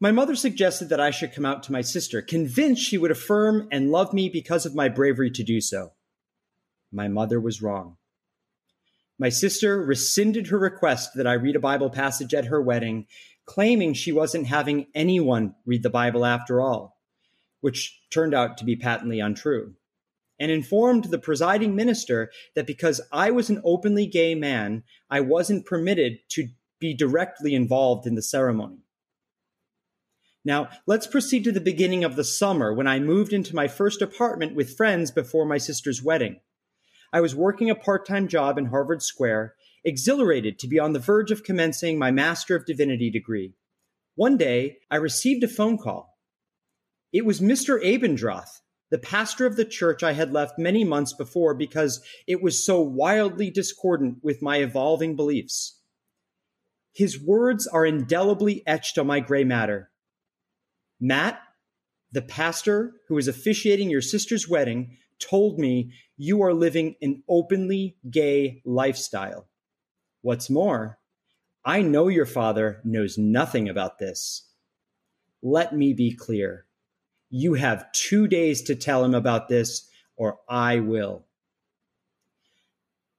My 0.00 0.10
mother 0.10 0.34
suggested 0.34 0.88
that 0.88 0.98
I 0.98 1.10
should 1.10 1.32
come 1.32 1.46
out 1.46 1.62
to 1.64 1.72
my 1.72 1.82
sister, 1.82 2.22
convinced 2.22 2.82
she 2.82 2.98
would 2.98 3.12
affirm 3.12 3.68
and 3.70 3.92
love 3.92 4.12
me 4.12 4.28
because 4.28 4.66
of 4.66 4.74
my 4.74 4.88
bravery 4.88 5.30
to 5.30 5.44
do 5.44 5.60
so. 5.60 5.92
My 6.90 7.06
mother 7.06 7.40
was 7.40 7.62
wrong. 7.62 7.98
My 9.22 9.28
sister 9.28 9.80
rescinded 9.80 10.48
her 10.48 10.58
request 10.58 11.12
that 11.14 11.28
I 11.28 11.34
read 11.34 11.54
a 11.54 11.60
Bible 11.60 11.90
passage 11.90 12.34
at 12.34 12.46
her 12.46 12.60
wedding, 12.60 13.06
claiming 13.44 13.94
she 13.94 14.10
wasn't 14.10 14.48
having 14.48 14.88
anyone 14.96 15.54
read 15.64 15.84
the 15.84 15.90
Bible 15.90 16.26
after 16.26 16.60
all, 16.60 16.98
which 17.60 18.00
turned 18.10 18.34
out 18.34 18.58
to 18.58 18.64
be 18.64 18.74
patently 18.74 19.20
untrue, 19.20 19.76
and 20.40 20.50
informed 20.50 21.04
the 21.04 21.20
presiding 21.20 21.76
minister 21.76 22.32
that 22.56 22.66
because 22.66 23.00
I 23.12 23.30
was 23.30 23.48
an 23.48 23.62
openly 23.64 24.06
gay 24.06 24.34
man, 24.34 24.82
I 25.08 25.20
wasn't 25.20 25.66
permitted 25.66 26.18
to 26.30 26.48
be 26.80 26.92
directly 26.92 27.54
involved 27.54 28.08
in 28.08 28.16
the 28.16 28.22
ceremony. 28.22 28.78
Now, 30.44 30.68
let's 30.84 31.06
proceed 31.06 31.44
to 31.44 31.52
the 31.52 31.60
beginning 31.60 32.02
of 32.02 32.16
the 32.16 32.24
summer 32.24 32.74
when 32.74 32.88
I 32.88 32.98
moved 32.98 33.32
into 33.32 33.54
my 33.54 33.68
first 33.68 34.02
apartment 34.02 34.56
with 34.56 34.76
friends 34.76 35.12
before 35.12 35.46
my 35.46 35.58
sister's 35.58 36.02
wedding. 36.02 36.40
I 37.12 37.20
was 37.20 37.34
working 37.34 37.68
a 37.68 37.74
part 37.74 38.06
time 38.06 38.28
job 38.28 38.56
in 38.56 38.66
Harvard 38.66 39.02
Square, 39.02 39.54
exhilarated 39.84 40.58
to 40.58 40.68
be 40.68 40.78
on 40.78 40.92
the 40.92 40.98
verge 40.98 41.30
of 41.30 41.44
commencing 41.44 41.98
my 41.98 42.10
Master 42.10 42.56
of 42.56 42.64
Divinity 42.64 43.10
degree. 43.10 43.54
One 44.14 44.36
day, 44.36 44.78
I 44.90 44.96
received 44.96 45.44
a 45.44 45.48
phone 45.48 45.78
call. 45.78 46.18
It 47.12 47.26
was 47.26 47.40
Mr. 47.40 47.82
Abendroth, 47.84 48.60
the 48.90 48.98
pastor 48.98 49.46
of 49.46 49.56
the 49.56 49.64
church 49.64 50.02
I 50.02 50.12
had 50.12 50.32
left 50.32 50.58
many 50.58 50.84
months 50.84 51.12
before 51.12 51.54
because 51.54 52.02
it 52.26 52.42
was 52.42 52.64
so 52.64 52.80
wildly 52.80 53.50
discordant 53.50 54.18
with 54.22 54.42
my 54.42 54.58
evolving 54.58 55.16
beliefs. 55.16 55.78
His 56.94 57.18
words 57.18 57.66
are 57.66 57.86
indelibly 57.86 58.62
etched 58.66 58.98
on 58.98 59.06
my 59.06 59.20
gray 59.20 59.44
matter. 59.44 59.90
Matt, 61.00 61.40
the 62.12 62.22
pastor 62.22 62.92
who 63.08 63.16
is 63.16 63.28
officiating 63.28 63.88
your 63.88 64.02
sister's 64.02 64.46
wedding, 64.46 64.98
told 65.22 65.58
me 65.58 65.92
you 66.16 66.42
are 66.42 66.52
living 66.52 66.96
an 67.00 67.22
openly 67.28 67.96
gay 68.10 68.62
lifestyle. 68.64 69.48
What's 70.22 70.50
more, 70.50 70.98
I 71.64 71.82
know 71.82 72.08
your 72.08 72.26
father 72.26 72.80
knows 72.84 73.16
nothing 73.16 73.68
about 73.68 73.98
this. 73.98 74.48
Let 75.42 75.74
me 75.74 75.92
be 75.92 76.14
clear. 76.14 76.66
You 77.30 77.54
have 77.54 77.90
two 77.92 78.26
days 78.28 78.62
to 78.62 78.74
tell 78.74 79.04
him 79.04 79.14
about 79.14 79.48
this, 79.48 79.88
or 80.16 80.38
I 80.48 80.80
will. 80.80 81.26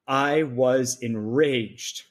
I 0.08 0.44
was 0.44 1.00
enraged. 1.02 2.04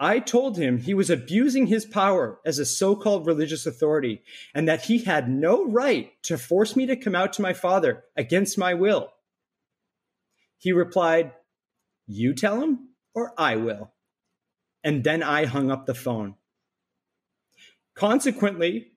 I 0.00 0.18
told 0.18 0.58
him 0.58 0.78
he 0.78 0.92
was 0.92 1.08
abusing 1.08 1.66
his 1.66 1.84
power 1.84 2.40
as 2.44 2.58
a 2.58 2.66
so 2.66 2.96
called 2.96 3.26
religious 3.26 3.64
authority 3.64 4.22
and 4.54 4.68
that 4.68 4.82
he 4.82 4.98
had 4.98 5.30
no 5.30 5.64
right 5.64 6.10
to 6.24 6.36
force 6.36 6.74
me 6.74 6.86
to 6.86 6.96
come 6.96 7.14
out 7.14 7.32
to 7.34 7.42
my 7.42 7.52
father 7.52 8.04
against 8.16 8.58
my 8.58 8.74
will. 8.74 9.12
He 10.58 10.72
replied, 10.72 11.32
You 12.06 12.34
tell 12.34 12.60
him, 12.60 12.88
or 13.14 13.32
I 13.38 13.56
will. 13.56 13.92
And 14.82 15.04
then 15.04 15.22
I 15.22 15.44
hung 15.44 15.70
up 15.70 15.86
the 15.86 15.94
phone. 15.94 16.34
Consequently, 17.94 18.88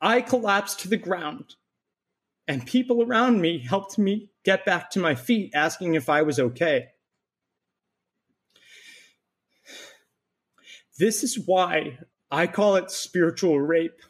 I 0.00 0.20
collapsed 0.20 0.80
to 0.80 0.88
the 0.88 0.96
ground, 0.96 1.56
and 2.46 2.64
people 2.64 3.02
around 3.02 3.40
me 3.40 3.58
helped 3.58 3.98
me 3.98 4.30
get 4.44 4.64
back 4.64 4.90
to 4.90 5.00
my 5.00 5.14
feet, 5.14 5.50
asking 5.54 5.94
if 5.94 6.08
I 6.08 6.22
was 6.22 6.38
okay. 6.38 6.88
This 11.00 11.24
is 11.24 11.38
why 11.38 11.98
I 12.30 12.46
call 12.46 12.76
it 12.76 12.90
spiritual 12.90 13.58
rape. 13.58 14.02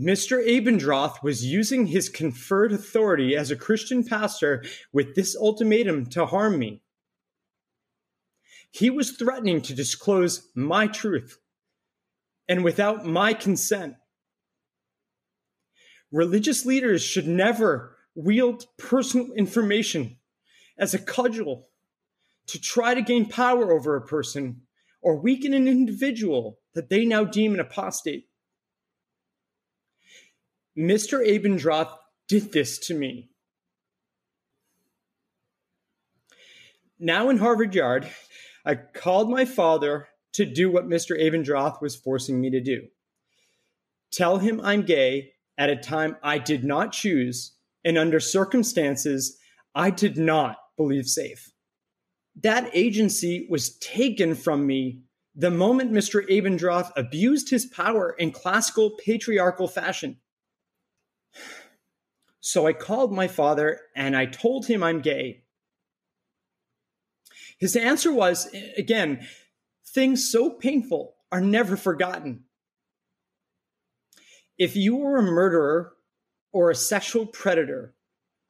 Mr. 0.00 0.42
Abendroth 0.42 1.22
was 1.22 1.44
using 1.44 1.88
his 1.88 2.08
conferred 2.08 2.72
authority 2.72 3.36
as 3.36 3.50
a 3.50 3.56
Christian 3.56 4.02
pastor 4.02 4.64
with 4.94 5.14
this 5.14 5.36
ultimatum 5.36 6.06
to 6.06 6.24
harm 6.24 6.58
me. 6.58 6.80
He 8.70 8.88
was 8.88 9.10
threatening 9.10 9.60
to 9.62 9.74
disclose 9.74 10.50
my 10.54 10.86
truth, 10.86 11.38
and 12.48 12.64
without 12.64 13.04
my 13.04 13.34
consent. 13.34 13.96
Religious 16.10 16.64
leaders 16.64 17.02
should 17.02 17.28
never 17.28 17.98
wield 18.14 18.64
personal 18.78 19.32
information 19.34 20.16
as 20.78 20.94
a 20.94 20.98
cudgel 20.98 21.68
to 22.46 22.58
try 22.58 22.94
to 22.94 23.02
gain 23.02 23.28
power 23.28 23.70
over 23.70 23.96
a 23.96 24.06
person 24.06 24.62
or 25.04 25.20
weaken 25.20 25.52
an 25.52 25.68
individual 25.68 26.58
that 26.74 26.88
they 26.88 27.04
now 27.04 27.22
deem 27.22 27.54
an 27.54 27.60
apostate. 27.60 28.26
Mr. 30.76 31.24
Abendroth 31.24 31.94
did 32.26 32.50
this 32.52 32.78
to 32.78 32.94
me. 32.94 33.28
Now 36.98 37.28
in 37.28 37.36
Harvard 37.36 37.74
Yard, 37.74 38.08
I 38.64 38.76
called 38.76 39.30
my 39.30 39.44
father 39.44 40.08
to 40.32 40.46
do 40.46 40.70
what 40.70 40.88
Mr. 40.88 41.20
Abendroth 41.20 41.82
was 41.82 41.94
forcing 41.94 42.40
me 42.40 42.50
to 42.50 42.60
do 42.60 42.88
tell 44.10 44.38
him 44.38 44.60
I'm 44.62 44.82
gay 44.82 45.32
at 45.58 45.70
a 45.70 45.76
time 45.76 46.16
I 46.22 46.38
did 46.38 46.64
not 46.64 46.92
choose 46.92 47.56
and 47.84 47.98
under 47.98 48.20
circumstances 48.20 49.36
I 49.74 49.90
did 49.90 50.16
not 50.16 50.56
believe 50.76 51.06
safe. 51.06 51.53
That 52.42 52.70
agency 52.74 53.46
was 53.48 53.76
taken 53.78 54.34
from 54.34 54.66
me 54.66 55.00
the 55.36 55.50
moment 55.50 55.92
Mr. 55.92 56.26
Abendroth 56.28 56.92
abused 56.96 57.50
his 57.50 57.66
power 57.66 58.14
in 58.18 58.30
classical 58.30 58.90
patriarchal 59.04 59.66
fashion. 59.66 60.18
So 62.40 62.66
I 62.66 62.72
called 62.72 63.12
my 63.12 63.26
father 63.26 63.80
and 63.96 64.16
I 64.16 64.26
told 64.26 64.66
him 64.66 64.82
I'm 64.82 65.00
gay. 65.00 65.44
His 67.58 67.74
answer 67.74 68.12
was 68.12 68.54
again, 68.76 69.26
things 69.86 70.30
so 70.30 70.50
painful 70.50 71.14
are 71.32 71.40
never 71.40 71.76
forgotten. 71.76 72.44
If 74.58 74.76
you 74.76 74.96
were 74.96 75.16
a 75.16 75.22
murderer 75.22 75.94
or 76.52 76.70
a 76.70 76.76
sexual 76.76 77.26
predator, 77.26 77.94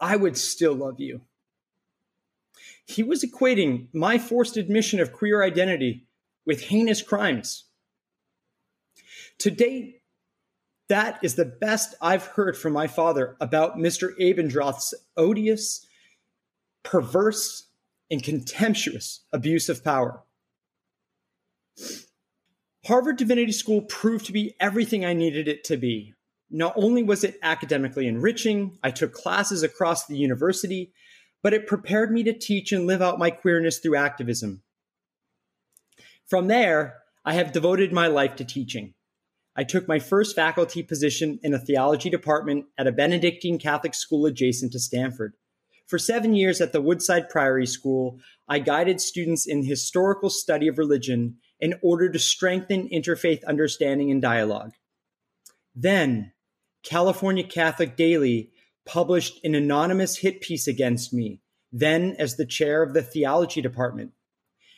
I 0.00 0.16
would 0.16 0.36
still 0.36 0.74
love 0.74 1.00
you. 1.00 1.22
He 2.86 3.02
was 3.02 3.24
equating 3.24 3.88
my 3.92 4.18
forced 4.18 4.56
admission 4.56 5.00
of 5.00 5.12
queer 5.12 5.42
identity 5.42 6.06
with 6.46 6.62
heinous 6.62 7.02
crimes. 7.02 7.64
To 9.38 9.50
date, 9.50 10.02
that 10.88 11.18
is 11.22 11.34
the 11.34 11.46
best 11.46 11.94
I've 12.00 12.26
heard 12.26 12.56
from 12.56 12.72
my 12.72 12.86
father 12.86 13.36
about 13.40 13.78
Mr. 13.78 14.10
Abendroth's 14.20 14.94
odious, 15.16 15.86
perverse, 16.82 17.68
and 18.10 18.22
contemptuous 18.22 19.20
abuse 19.32 19.68
of 19.68 19.82
power. 19.82 20.22
Harvard 22.84 23.16
Divinity 23.16 23.52
School 23.52 23.80
proved 23.82 24.26
to 24.26 24.32
be 24.32 24.54
everything 24.60 25.04
I 25.04 25.14
needed 25.14 25.48
it 25.48 25.64
to 25.64 25.78
be. 25.78 26.12
Not 26.50 26.74
only 26.76 27.02
was 27.02 27.24
it 27.24 27.38
academically 27.42 28.06
enriching, 28.06 28.78
I 28.82 28.90
took 28.90 29.14
classes 29.14 29.62
across 29.62 30.06
the 30.06 30.18
university, 30.18 30.92
but 31.44 31.52
it 31.52 31.66
prepared 31.66 32.11
me 32.11 32.22
to 32.22 32.33
teach 32.33 32.72
and 32.72 32.87
live 32.87 33.02
out 33.02 33.18
my 33.18 33.30
queerness 33.30 33.78
through 33.78 33.96
activism. 33.96 34.62
From 36.26 36.48
there, 36.48 36.94
I 37.22 37.35
have 37.35 37.52
devoted 37.52 37.92
my 37.92 38.07
life 38.07 38.35
to 38.37 38.46
teaching. 38.46 38.94
I 39.54 39.64
took 39.64 39.87
my 39.87 39.98
first 39.98 40.35
faculty 40.35 40.83
position 40.83 41.38
in 41.42 41.52
a 41.52 41.59
theology 41.59 42.09
department 42.09 42.64
at 42.78 42.87
a 42.87 42.92
Benedictine 42.92 43.59
Catholic 43.59 43.94
school 43.94 44.24
adjacent 44.24 44.72
to 44.72 44.80
Stanford. 44.80 45.35
For 45.87 45.98
seven 45.98 46.35
years 46.35 46.62
at 46.62 46.72
the 46.72 46.80
Woodside 46.80 47.28
Priory 47.28 47.66
School, 47.66 48.20
I 48.48 48.59
guided 48.59 49.02
students 49.02 49.46
in 49.46 49.64
historical 49.64 50.30
study 50.30 50.66
of 50.66 50.78
religion 50.78 51.37
in 51.61 51.74
order 51.83 52.11
to 52.11 52.18
strengthen 52.18 52.88
interfaith 52.88 53.44
understanding 53.44 54.11
and 54.11 54.22
dialogue. 54.22 54.72
Then, 55.74 56.33
California 56.83 57.44
Catholic 57.44 57.96
Daily 57.96 58.50
published 58.84 59.40
an 59.44 59.54
anonymous 59.54 60.18
hit 60.18 60.40
piece 60.40 60.66
against 60.66 61.12
me, 61.12 61.40
then 61.72 62.14
as 62.18 62.36
the 62.36 62.46
chair 62.46 62.82
of 62.82 62.94
the 62.94 63.02
theology 63.02 63.60
department, 63.60 64.12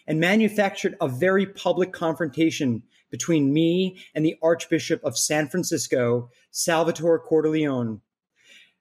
and 0.07 0.21
manufactured 0.21 0.97
a 1.01 1.09
very 1.09 1.47
public 1.47 1.93
confrontation 1.93 2.83
between 3.11 3.53
me 3.53 3.99
and 4.15 4.25
the 4.25 4.37
Archbishop 4.43 5.03
of 5.05 5.19
San 5.19 5.49
Francisco, 5.49 6.31
Salvatore 6.51 7.25
Cordileone. 7.25 8.01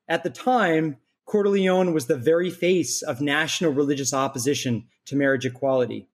At 0.07 0.23
the 0.23 0.29
time, 0.29 0.97
Cordileone 1.27 1.93
was 1.93 2.05
the 2.05 2.17
very 2.17 2.51
face 2.51 3.01
of 3.01 3.21
national 3.21 3.73
religious 3.73 4.13
opposition 4.13 4.85
to 5.05 5.15
marriage 5.15 5.45
equality, 5.45 6.07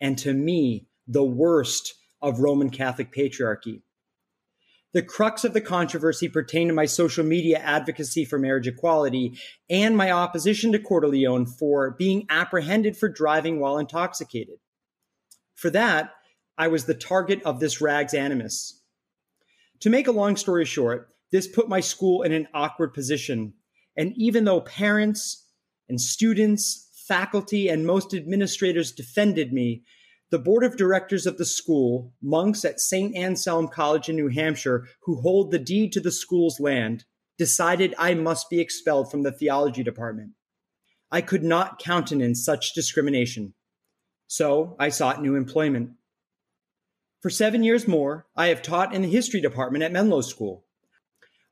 and 0.00 0.18
to 0.18 0.34
me, 0.34 0.86
the 1.06 1.24
worst 1.24 1.94
of 2.20 2.40
Roman 2.40 2.70
Catholic 2.70 3.12
patriarchy. 3.12 3.82
The 4.94 5.02
crux 5.02 5.42
of 5.42 5.52
the 5.52 5.60
controversy 5.60 6.28
pertained 6.28 6.70
to 6.70 6.74
my 6.74 6.86
social 6.86 7.24
media 7.24 7.58
advocacy 7.58 8.24
for 8.24 8.38
marriage 8.38 8.68
equality 8.68 9.36
and 9.68 9.96
my 9.96 10.12
opposition 10.12 10.70
to 10.70 10.78
Cordileone 10.78 11.46
for 11.48 11.90
being 11.90 12.26
apprehended 12.30 12.96
for 12.96 13.08
driving 13.08 13.58
while 13.58 13.76
intoxicated. 13.76 14.54
For 15.56 15.68
that, 15.70 16.12
I 16.56 16.68
was 16.68 16.84
the 16.84 16.94
target 16.94 17.42
of 17.42 17.58
this 17.58 17.80
rags 17.80 18.14
animus. 18.14 18.80
To 19.80 19.90
make 19.90 20.06
a 20.06 20.12
long 20.12 20.36
story 20.36 20.64
short, 20.64 21.08
this 21.32 21.48
put 21.48 21.68
my 21.68 21.80
school 21.80 22.22
in 22.22 22.30
an 22.30 22.46
awkward 22.54 22.94
position. 22.94 23.54
And 23.96 24.12
even 24.16 24.44
though 24.44 24.60
parents 24.60 25.48
and 25.88 26.00
students, 26.00 26.88
faculty, 27.08 27.68
and 27.68 27.84
most 27.84 28.14
administrators 28.14 28.92
defended 28.92 29.52
me, 29.52 29.82
the 30.34 30.38
board 30.40 30.64
of 30.64 30.76
directors 30.76 31.26
of 31.26 31.38
the 31.38 31.44
school, 31.44 32.12
monks 32.20 32.64
at 32.64 32.80
St. 32.80 33.14
Anselm 33.14 33.68
College 33.68 34.08
in 34.08 34.16
New 34.16 34.26
Hampshire, 34.26 34.84
who 35.04 35.20
hold 35.20 35.52
the 35.52 35.60
deed 35.60 35.92
to 35.92 36.00
the 36.00 36.10
school's 36.10 36.58
land, 36.58 37.04
decided 37.38 37.94
I 37.96 38.14
must 38.14 38.50
be 38.50 38.58
expelled 38.58 39.12
from 39.12 39.22
the 39.22 39.30
theology 39.30 39.84
department. 39.84 40.32
I 41.08 41.20
could 41.20 41.44
not 41.44 41.78
countenance 41.78 42.44
such 42.44 42.74
discrimination. 42.74 43.54
So 44.26 44.74
I 44.76 44.88
sought 44.88 45.22
new 45.22 45.36
employment. 45.36 45.90
For 47.22 47.30
seven 47.30 47.62
years 47.62 47.86
more, 47.86 48.26
I 48.34 48.48
have 48.48 48.60
taught 48.60 48.92
in 48.92 49.02
the 49.02 49.08
history 49.08 49.40
department 49.40 49.84
at 49.84 49.92
Menlo 49.92 50.20
School. 50.20 50.64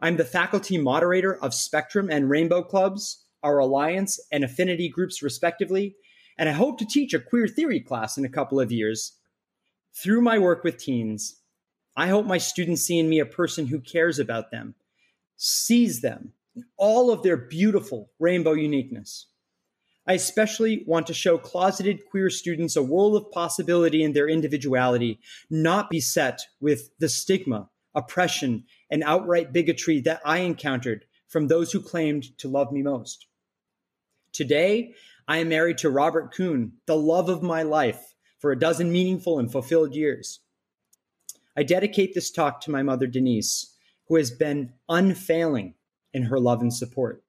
I'm 0.01 0.17
the 0.17 0.25
faculty 0.25 0.77
moderator 0.77 1.37
of 1.37 1.55
Spectrum 1.55 2.09
and 2.11 2.29
Rainbow 2.29 2.65
Clubs, 2.65 3.25
our 3.45 3.61
Alliance 3.61 4.19
and 4.33 4.43
Affinity 4.43 4.89
groups, 4.89 5.23
respectively, 5.23 5.95
and 6.39 6.49
I 6.49 6.53
hope 6.53 6.79
to 6.79 6.87
teach 6.87 7.15
a 7.15 7.21
queer 7.21 7.47
theory 7.47 7.81
class 7.81 8.17
in 8.17 8.25
a 8.25 8.31
couple 8.31 8.61
of 8.61 8.73
years. 8.73 9.13
Through 9.95 10.23
my 10.23 10.39
work 10.39 10.65
with 10.65 10.79
teens, 10.79 11.37
I 11.97 12.09
hope 12.09 12.25
my 12.25 12.39
students 12.39 12.83
see 12.83 12.99
in 12.99 13.09
me 13.09 13.19
a 13.19 13.27
person 13.27 13.67
who 13.67 13.81
cares 13.81 14.19
about 14.19 14.51
them, 14.51 14.75
sees 15.37 16.01
them, 16.01 16.33
all 16.77 17.11
of 17.11 17.23
their 17.23 17.37
beautiful 17.37 18.11
rainbow 18.19 18.53
uniqueness. 18.53 19.27
I 20.07 20.15
especially 20.15 20.83
want 20.87 21.07
to 21.07 21.15
show 21.15 21.39
closeted 21.39 22.07
queer 22.07 22.29
students 22.29 22.75
a 22.75 22.83
world 22.83 23.15
of 23.15 23.31
possibility 23.31 24.03
in 24.03 24.15
their 24.15 24.29
individuality, 24.29 25.21
not 25.49 25.91
beset 25.91 26.41
with 26.61 26.91
the 26.99 27.09
stigma, 27.09 27.69
oppression, 27.95 28.65
and 28.91 29.05
outright 29.05 29.53
bigotry 29.53 30.01
that 30.01 30.21
I 30.25 30.39
encountered 30.39 31.05
from 31.29 31.47
those 31.47 31.73
who 31.73 31.81
claimed 31.81 32.37
to 32.39 32.49
love 32.49 32.73
me 32.73 32.83
most. 32.83 33.27
Today, 34.33 34.95
I 35.29 35.39
am 35.39 35.49
married 35.49 35.79
to 35.79 35.91
Robert 35.91 36.35
Kuhn, 36.35 36.73
the 36.87 36.97
love 36.97 37.29
of 37.29 37.43
my 37.43 37.63
life, 37.63 38.15
for 38.39 38.51
a 38.51 38.59
dozen 38.59 38.91
meaningful 38.91 39.39
and 39.39 39.51
fulfilled 39.51 39.95
years. 39.95 40.41
I 41.57 41.63
dedicate 41.63 42.15
this 42.15 42.31
talk 42.31 42.61
to 42.63 42.71
my 42.71 42.83
mother, 42.83 43.07
Denise, 43.07 43.77
who 44.09 44.17
has 44.17 44.31
been 44.31 44.73
unfailing 44.89 45.75
in 46.13 46.25
her 46.25 46.41
love 46.41 46.61
and 46.61 46.73
support. 46.73 47.23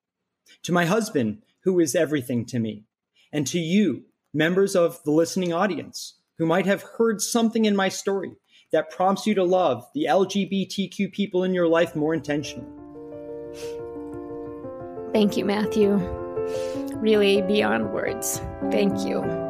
To 0.64 0.72
my 0.72 0.86
husband, 0.86 1.44
who 1.62 1.80
is 1.80 1.96
everything 1.96 2.46
to 2.48 2.60
me, 2.60 2.86
and 3.32 3.46
to 3.48 3.60
you, 3.60 4.04
members 4.34 4.76
of 4.76 5.04
the 5.04 5.12
listening 5.12 5.54
audience, 5.54 6.16
who 6.38 6.46
might 6.46 6.66
have 6.66 6.84
heard 6.98 7.22
something 7.22 7.66
in 7.66 7.76
my 7.76 7.90
story 7.90 8.32
that 8.72 8.90
prompts 8.90 9.28
you 9.28 9.36
to 9.36 9.44
love 9.44 9.86
the 9.94 10.06
LGBTQ 10.10 11.12
people 11.12 11.44
in 11.44 11.54
your 11.54 11.68
life 11.68 11.96
more 11.96 12.14
intentionally. 12.14 12.68
Thank 15.14 15.38
you, 15.38 15.46
Matthew. 15.46 16.00
Really 17.04 17.42
beyond 17.42 17.92
words. 17.92 18.42
Thank 18.72 19.06
you. 19.06 19.43